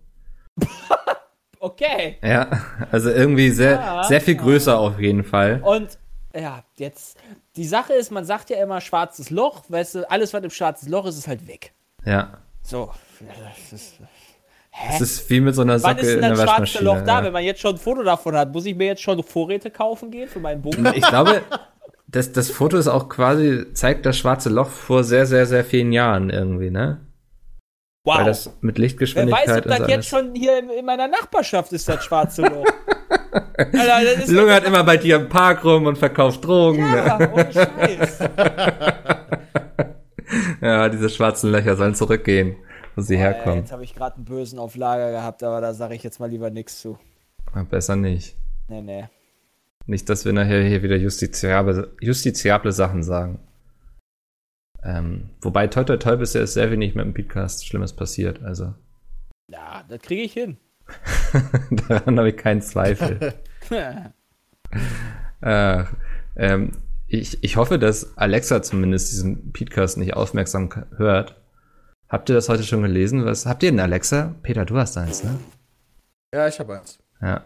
[1.63, 2.17] Okay.
[2.23, 2.49] Ja,
[2.91, 4.05] also irgendwie sehr Ja.
[4.05, 5.61] sehr viel größer auf jeden Fall.
[5.63, 5.99] Und
[6.35, 7.19] ja, jetzt,
[7.57, 10.91] die Sache ist, man sagt ja immer schwarzes Loch, weißt du, alles, was im schwarzen
[10.91, 11.73] Loch ist, ist halt weg.
[12.05, 12.39] Ja.
[12.63, 12.91] So.
[13.21, 13.97] Das ist,
[14.81, 14.95] hä?
[14.95, 16.85] Es ist wie mit so einer Wann Socke ist denn das schwarze.
[16.85, 17.19] Loch da?
[17.19, 17.25] ja.
[17.25, 20.11] Wenn man jetzt schon ein Foto davon hat, muss ich mir jetzt schon Vorräte kaufen
[20.11, 20.95] gehen für meinen Bunker?
[20.97, 21.43] Ich glaube,
[22.09, 25.93] das, das Foto ist auch quasi, zeigt das schwarze Loch vor sehr, sehr, sehr vielen
[25.93, 27.07] Jahren irgendwie, ne?
[28.05, 28.19] Wow.
[28.19, 30.07] Weil das mit Wer Lichtgeschwindigkeit weiß, ob das und jetzt alles.
[30.09, 32.65] schon hier in, in meiner Nachbarschaft ist, das schwarze Loch.
[33.59, 36.81] Alter, das ist Lungert immer bei dir im Park rum und verkauft Drogen.
[36.81, 37.31] ja, ne?
[37.33, 38.19] ohne Scheiß.
[40.61, 42.57] Ja, diese schwarzen Löcher sollen zurückgehen,
[42.97, 43.59] wo sie herkommen.
[43.59, 46.31] jetzt habe ich gerade einen Bösen auf Lager gehabt, aber da sage ich jetzt mal
[46.31, 46.99] lieber nichts zu.
[47.71, 48.37] Besser nicht.
[48.69, 49.09] Nee, nee.
[49.87, 53.41] Nicht, dass wir nachher hier wieder justiziable, justiziable Sachen sagen.
[54.83, 58.43] Ähm, wobei, toi, toi, toi, bisher ist sehr wenig mit dem Podcast Schlimmes passiert.
[58.43, 58.75] Also,
[59.49, 60.59] Ja, das kriege ich hin.
[61.89, 63.35] daran habe ich keinen Zweifel.
[65.43, 65.85] Äh,
[66.37, 66.73] ähm,
[67.07, 71.40] ich, ich hoffe, dass Alexa zumindest diesen Podcast nicht aufmerksam hört.
[72.11, 73.25] Habt ihr das heute schon gelesen?
[73.25, 74.35] Was habt ihr denn Alexa?
[74.43, 75.39] Peter, du hast eins, ne?
[76.35, 76.99] Ja, ich habe eins.
[77.23, 77.45] Ja.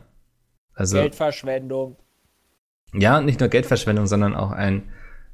[0.72, 1.96] Also Geldverschwendung.
[2.94, 4.90] ja, nicht nur Geldverschwendung, sondern auch ein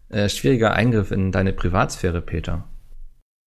[0.09, 2.68] äh, schwieriger Eingriff in deine Privatsphäre, Peter.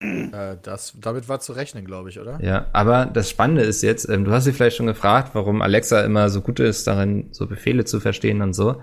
[0.00, 2.42] Äh, das, damit war zu rechnen, glaube ich, oder?
[2.42, 6.00] Ja, aber das Spannende ist jetzt, ähm, du hast dich vielleicht schon gefragt, warum Alexa
[6.00, 8.82] immer so gut ist, darin so Befehle zu verstehen und so.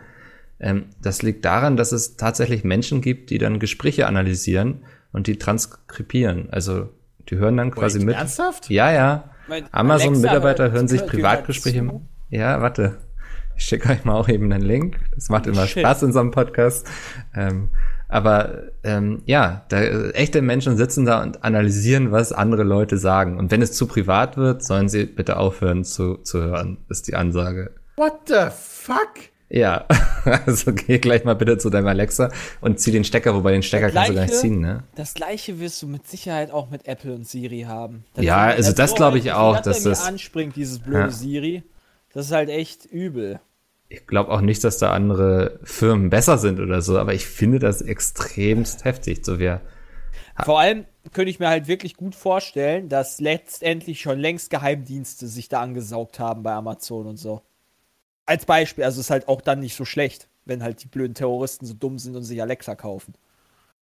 [0.59, 4.83] Ähm, das liegt daran, dass es tatsächlich Menschen gibt, die dann Gespräche analysieren
[5.13, 6.49] und die transkribieren.
[6.51, 6.89] Also
[7.29, 8.15] Die hören dann quasi Wait, mit.
[8.15, 8.69] Ernsthaft?
[8.69, 9.29] Ja, ja.
[9.71, 12.01] Amazon-Mitarbeiter hören sich Privatgespräche.
[12.29, 12.97] Ja, warte.
[13.57, 14.97] Ich schicke euch mal auch eben einen Link.
[15.13, 15.83] Das macht immer Shit.
[15.83, 16.87] Spaß in so einem Podcast.
[17.35, 17.69] Ähm,
[18.07, 23.37] aber ähm, ja, da, äh, echte Menschen sitzen da und analysieren, was andere Leute sagen.
[23.37, 27.15] Und wenn es zu privat wird, sollen sie bitte aufhören zu, zu hören, ist die
[27.15, 27.71] Ansage.
[27.95, 29.30] What the fuck?
[29.53, 29.85] Ja,
[30.45, 32.31] also geh gleich mal bitte zu deinem Alexa
[32.61, 34.83] und zieh den Stecker, wobei den Stecker Das kannst du gar nicht ziehen, ne?
[34.95, 38.05] Das gleiche wirst du mit Sicherheit auch mit Apple und Siri haben.
[38.13, 41.09] Das Ja, also das glaube ich auch, dass das- anspringt, dieses blöde Ja.
[41.11, 41.63] Siri.
[42.13, 43.39] Das ist halt echt übel.
[43.89, 47.59] Ich glaube auch nicht, dass da andere Firmen besser sind oder so, aber ich finde
[47.59, 49.25] das extremst heftig.
[49.25, 49.59] So wir,
[50.45, 55.49] Vor allem könnte ich mir halt wirklich gut vorstellen, dass letztendlich schon längst Geheimdienste sich
[55.49, 57.41] da angesaugt haben bei Amazon und so.
[58.25, 61.65] Als Beispiel, also ist halt auch dann nicht so schlecht, wenn halt die blöden Terroristen
[61.65, 63.13] so dumm sind und sich Alexa kaufen.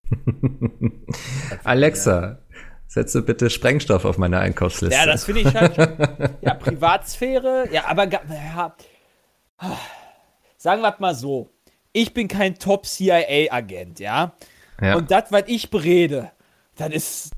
[1.63, 2.39] Alexa,
[2.87, 4.95] setze bitte Sprengstoff auf meine Einkaufsliste.
[4.95, 5.75] Ja, das finde ich halt.
[5.75, 7.67] schon- ja, Privatsphäre.
[7.71, 8.75] Ja, aber ja,
[10.57, 11.49] sagen wir mal so.
[11.91, 14.33] Ich bin kein Top-CIA-Agent, ja?
[14.81, 14.95] ja.
[14.95, 16.31] Und das, was ich berede,
[16.75, 17.31] das ist.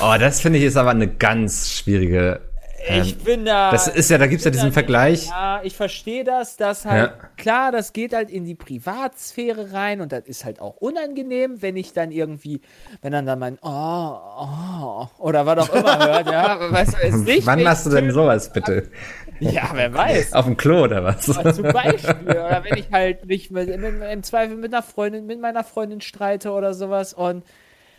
[0.00, 2.40] oh, das finde ich ist aber eine ganz schwierige.
[2.88, 3.70] Ich Ähm, bin da.
[3.70, 5.22] das ist ja, da gibt's ja bin diesen da Vergleich.
[5.22, 7.28] Nicht, ja, ich verstehe das, dass halt, Ja.
[7.36, 11.76] klar, das geht halt in die Privatsphäre rein und das ist halt auch unangenehm, wenn
[11.76, 12.60] ich dann irgendwie,
[13.02, 17.14] wenn dann dann mein, oh, oh, oder was auch immer hört, ja, weißt du, es
[17.16, 17.46] nicht.
[17.46, 18.88] Wann machst du denn sowas bitte?
[19.38, 20.32] Ja, wer weiß.
[20.32, 21.28] Auf dem Klo oder was?
[21.36, 25.26] Aber zum Beispiel, oder wenn ich halt mich mit, mit, im Zweifel mit einer Freundin,
[25.26, 27.44] mit meiner Freundin streite oder sowas und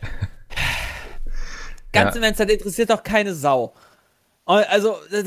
[1.93, 2.17] ganz Ja.
[2.17, 3.73] im Ernst, das interessiert doch keine Sau.
[4.47, 5.23] Also, äh,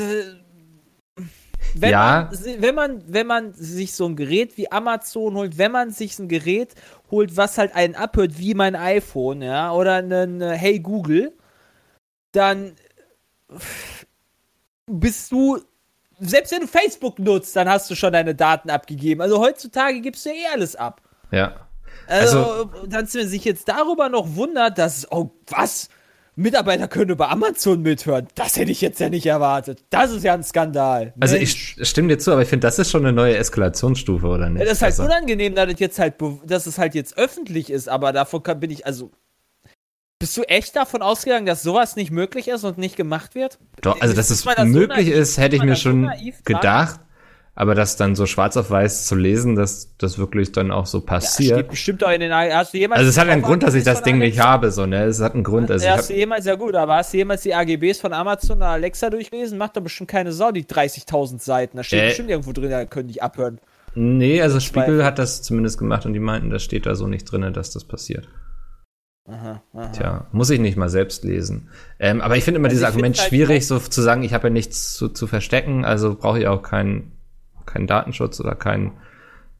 [1.74, 2.28] wenn, Ja.
[2.30, 6.18] man, wenn, man, wenn man sich so ein Gerät wie Amazon holt, wenn man sich
[6.18, 6.74] ein Gerät
[7.10, 11.32] holt, was halt einen abhört, wie mein iPhone, ja, oder einen äh, Hey Google,
[12.32, 12.74] dann
[14.86, 15.60] bist du
[16.20, 19.22] selbst wenn du Facebook nutzt, dann hast du schon deine Daten abgegeben.
[19.22, 21.00] Also heutzutage gibst du eh alles ab.
[21.30, 21.66] Ja.
[22.06, 25.88] Also, dass man sich jetzt darüber noch wundert, dass, oh, was?
[26.36, 28.28] Mitarbeiter können über Amazon mithören.
[28.34, 29.84] Das hätte ich jetzt ja nicht erwartet.
[29.90, 31.12] Das ist ja ein Skandal.
[31.20, 31.76] Also Mensch.
[31.78, 34.60] ich stimme dir zu, aber ich finde, das ist schon eine neue Eskalationsstufe, oder nicht?
[34.60, 36.14] Ja, das ist halt also, unangenehm, dass es jetzt halt,
[36.46, 39.10] dass es halt jetzt öffentlich ist, aber davon kann, bin ich, also.
[40.18, 43.58] Bist du echt davon ausgegangen, dass sowas nicht möglich ist und nicht gemacht wird?
[43.80, 46.10] doch, also, dass es man da so möglich naiv- ist, hätte ich mir schon
[46.44, 46.88] dran?
[47.60, 50.98] Aber das dann so schwarz auf weiß zu lesen, dass das wirklich dann auch so
[51.00, 51.58] Ja, passiert.
[51.58, 52.32] steht bestimmt auch in den.
[52.32, 54.70] Hast du jemals also es hat einen Grund, dass ich das Ding nicht Alexa- habe,
[54.70, 55.04] so, ne?
[55.04, 55.70] Es hat einen Grund.
[55.70, 58.56] Also ich hast du jemals, ja gut, aber hast du jemals die AGBs von Amazon
[58.56, 59.58] oder Alexa durchgelesen?
[59.58, 61.76] Macht doch bestimmt keine Sau, die 30.000 Seiten.
[61.76, 62.06] Da steht Äh.
[62.06, 63.58] bestimmt irgendwo drin, da können die abhören.
[63.94, 67.24] nee, also Spiegel hat das zumindest gemacht und die meinten, das steht da so nicht
[67.30, 68.26] drin, dass das passiert.
[69.28, 69.86] Aha, aha.
[69.92, 71.68] Tja, muss ich nicht mal selbst lesen.
[71.98, 74.48] Ähm, aber ich finde immer Also dieses Argument halt schwierig, so zu sagen, ich habe
[74.48, 77.12] ja nichts zu, zu verstecken, also brauche ich auch keinen
[77.66, 78.92] keinen Datenschutz oder keinen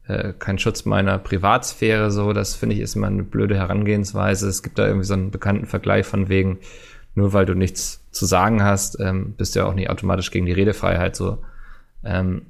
[0.07, 2.11] äh, keinen Schutz meiner Privatsphäre.
[2.11, 4.47] So, das finde ich ist immer eine blöde Herangehensweise.
[4.47, 6.59] Es gibt da irgendwie so einen bekannten Vergleich von wegen,
[7.15, 10.45] nur weil du nichts zu sagen hast, ähm, bist du ja auch nicht automatisch gegen
[10.45, 11.15] die Redefreiheit.
[11.15, 11.43] So,
[12.03, 12.47] ähm,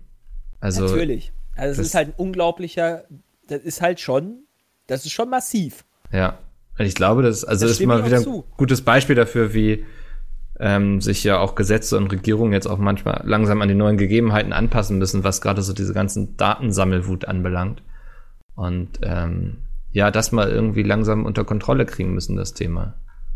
[0.60, 1.32] also Natürlich.
[1.56, 3.04] Also es das- ist halt ein unglaublicher,
[3.48, 4.40] das ist halt schon,
[4.88, 5.84] das ist schon massiv.
[6.12, 6.38] Ja,
[6.78, 8.46] ich glaube, das also Da ist mal wieder ein zu.
[8.58, 9.86] gutes Beispiel dafür, wie
[10.62, 14.54] ähm, sich ja auch Gesetze und Regierungen jetzt auch manchmal langsam an die neuen Gegebenheiten
[14.54, 17.82] anpassen müssen, was gerade so diese ganzen Datensammelwut anbelangt.
[18.56, 19.58] Und ähm,
[19.92, 22.94] ja, das mal irgendwie langsam unter Kontrolle kriegen müssen, das Thema.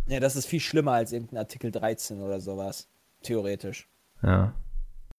[0.08, 2.88] Ja, das ist viel schlimmer als irgendein Artikel 13 oder sowas.
[3.24, 3.90] Theoretisch.
[4.22, 4.54] Ja.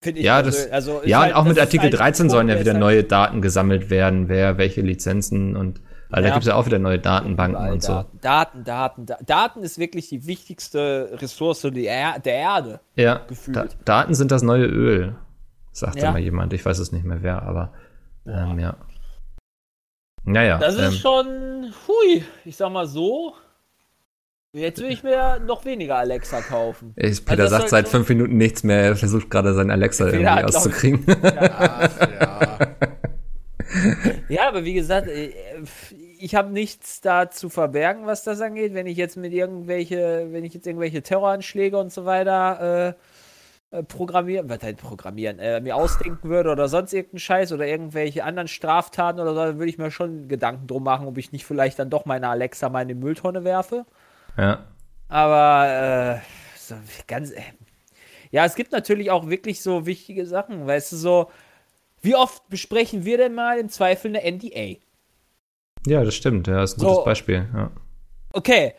[0.01, 2.31] Finde ich Ja, persö- das, also ja, halt- und auch mit Artikel halt ein 13
[2.31, 5.81] sollen Punkt, ja der wieder halt neue Daten gesammelt werden, wer welche Lizenzen und
[6.11, 6.35] also da Ja.
[6.35, 7.93] gibt's ja auch wieder neue Datenbanken Überall und so.
[7.93, 12.81] Daten, Daten, Daten, Da- Daten ist wirklich die wichtigste Ressource der, er der Erde.
[12.95, 13.57] Ja, gefühlt.
[13.57, 15.17] da, Daten sind das neue Öl,
[15.73, 16.13] sagte Ja.
[16.13, 16.53] mal jemand.
[16.53, 17.73] Ich weiß es nicht mehr wer, aber
[18.27, 18.77] ähm, ja.
[20.25, 23.35] Naja, Das ähm, ist schon, hui, ich sag mal so.
[24.53, 26.95] Jetzt will ich mir noch weniger Alexa kaufen.
[26.97, 28.85] ich, Peter das sagt seit fünf Minuten nichts mehr.
[28.85, 31.05] Er versucht gerade sein Alexa irgendwie auszukriegen.
[31.07, 32.59] Ach, ja.
[34.29, 35.33] Ja, aber wie gesagt, äh,
[36.19, 38.75] ich habe nichts da zu verbergen, was das angeht.
[38.75, 42.95] Wenn ich jetzt mit irgendwelche, wenn ich jetzt irgendwelche Terroranschläge und so weiter
[43.73, 47.67] äh, äh, programmieren, was halt programmieren, äh, mir ausdenken würde oder sonst irgendeinen Scheiß oder
[47.67, 51.33] irgendwelche anderen Straftaten oder so, dann würde ich mir schon Gedanken drum machen, ob ich
[51.33, 53.85] nicht vielleicht dann doch meine Alexa mal in die Mülltonne werfe.
[54.37, 54.65] ja.
[55.09, 56.21] Aber äh,
[56.57, 56.75] so
[57.07, 57.31] ganz.
[57.31, 57.43] Äh,
[58.33, 61.31] ja, es gibt natürlich auch wirklich so wichtige Sachen, weißt du, so.
[62.07, 64.79] Wie oft besprechen wir denn mal im Zweifel eine NDA?
[65.87, 66.47] ja, das stimmt.
[66.49, 66.89] Ja, ist ein So.
[66.89, 67.49] gutes Beispiel.
[67.55, 67.71] Ja.
[68.33, 68.75] Okay.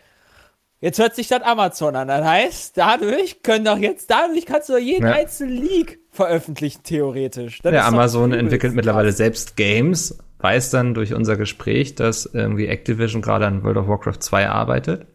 [0.79, 2.07] Jetzt hört sich das Amazon an.
[2.07, 5.13] Das heißt, dadurch können doch jetzt, dadurch kannst du doch jeden Ja.
[5.13, 7.61] einzelnen League veröffentlichen, theoretisch.
[7.63, 12.67] Das Ja, Amazon übelst entwickelt mittlerweile selbst Games, weiß dann durch unser Gespräch, dass irgendwie
[12.67, 15.07] Activision gerade an World of Warcraft 2 arbeitet.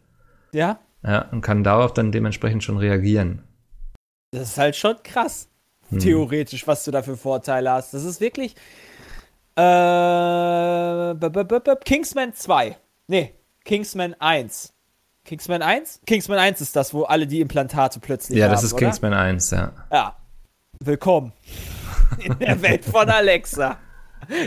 [0.52, 3.42] Ja, Ja, und kann darauf dann dementsprechend schon reagieren.
[4.32, 5.48] das ist halt schon krass.
[5.92, 5.98] Hm.
[5.98, 7.94] Theoretisch, was du da für Vorteile hast.
[7.94, 8.54] Das ist wirklich.
[9.56, 12.76] Äh, b- b- b- b- Kingsman 2.
[13.06, 13.34] Nee,
[13.64, 14.72] Kingsman 1.
[15.24, 16.00] Kingsman 1?
[16.06, 18.52] Kingsman 1 ist das, wo alle die Implantate plötzlich Ja, haben.
[18.52, 18.86] das ist oder?
[18.86, 19.72] Kingsman 1, ja.
[19.92, 20.16] Ja.
[20.80, 21.32] Willkommen
[22.18, 23.78] in der Welt von Alexa.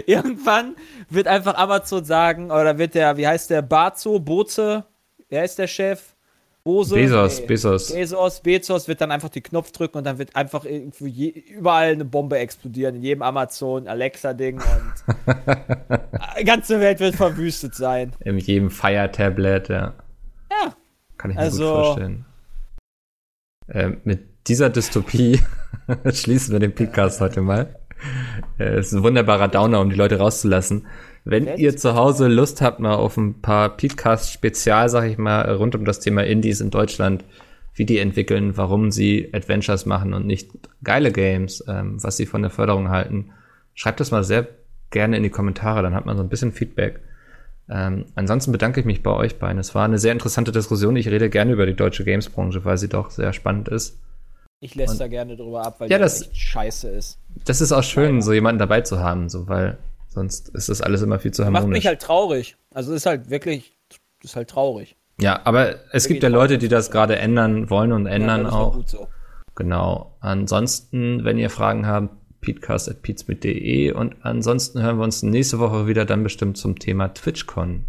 [0.06, 0.76] Irgendwann
[1.10, 4.86] wird einfach Amazon sagen, oder wird der, wie heißt der, Bazo, Boze,
[5.30, 6.15] wer ist der Chef?
[6.66, 6.96] Bose?
[6.96, 7.46] Bezos, Nee.
[7.46, 7.94] Bezos.
[7.94, 12.06] Bezos, Bezos wird dann einfach den Knopf drücken und dann wird einfach je, überall eine
[12.06, 15.16] Bombe explodieren, in jedem Amazon, Alexa-Ding und
[16.40, 18.14] die ganze Welt wird verwüstet sein.
[18.22, 19.94] In jedem Fire-Tablet, ja.
[20.52, 20.76] Ja.
[21.18, 22.26] Kann ich mir Also- gut vorstellen.
[23.70, 25.40] Ähm, mit dieser Dystopie
[26.12, 27.76] schließen wir den Podcast heute mal.
[28.58, 30.88] Äh, Es ist ein wunderbarer Downer, um die Leute rauszulassen.
[31.28, 31.60] Wenn Nett.
[31.60, 35.84] ihr zu Hause Lust habt, mal auf ein paar Podcast-Spezial, sag ich mal, rund um
[35.84, 37.24] das Thema Indies in Deutschland,
[37.74, 40.52] wie die entwickeln, warum sie Adventures machen und nicht
[40.84, 43.32] geile Games, ähm, was sie von der Förderung halten,
[43.74, 44.48] schreibt das mal sehr
[44.92, 47.02] gerne in die Kommentare, dann hat man so ein bisschen Feedback.
[47.68, 49.58] Ähm, ansonsten bedanke ich mich bei euch beiden.
[49.58, 50.96] Es war eine sehr interessante Diskussion.
[50.96, 54.00] Ich rede gerne über die deutsche Gamesbranche, weil sie doch sehr spannend ist.
[54.62, 57.18] Ich lässt da gerne drüber ab, weil Ja, die das- echt scheiße ist.
[57.46, 59.78] Das ist auch schön, so jemanden dabei zu haben, so weil
[60.16, 61.78] sonst ist das alles immer viel zu Macht harmonisch.
[61.78, 62.56] mich halt traurig.
[62.74, 63.78] Also ist halt wirklich,
[64.24, 64.96] ist halt traurig.
[65.22, 68.58] ja, aber es gibt ja Leute, die das gerade ändern wollen und ändern das ist
[68.58, 68.74] doch auch.
[68.74, 69.08] gut so.
[69.56, 70.18] Genau.
[70.22, 72.10] Ansonsten, wenn ihr Fragen habt,
[72.42, 77.86] peatcast.peatsmit.de und ansonsten hören wir uns nächste Woche wieder dann bestimmt zum Thema TwitchCon.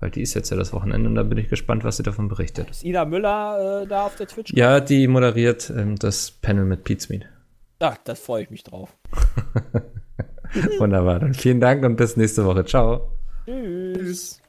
[0.00, 2.28] Weil die ist jetzt ja das Wochenende und da bin ich gespannt, was sie davon
[2.28, 2.70] berichtet.
[2.70, 4.52] Ist Ina Müller äh, da auf der Twitch?
[4.54, 7.26] Ja, die moderiert ähm, das Panel mit Peatsmeet.
[7.82, 8.96] Ja, da freue ich mich drauf.
[10.78, 11.20] Wunderbar.
[11.20, 12.64] Dann vielen Dank und bis nächste Woche.
[12.64, 13.12] Ciao.
[13.46, 14.40] Tschüss.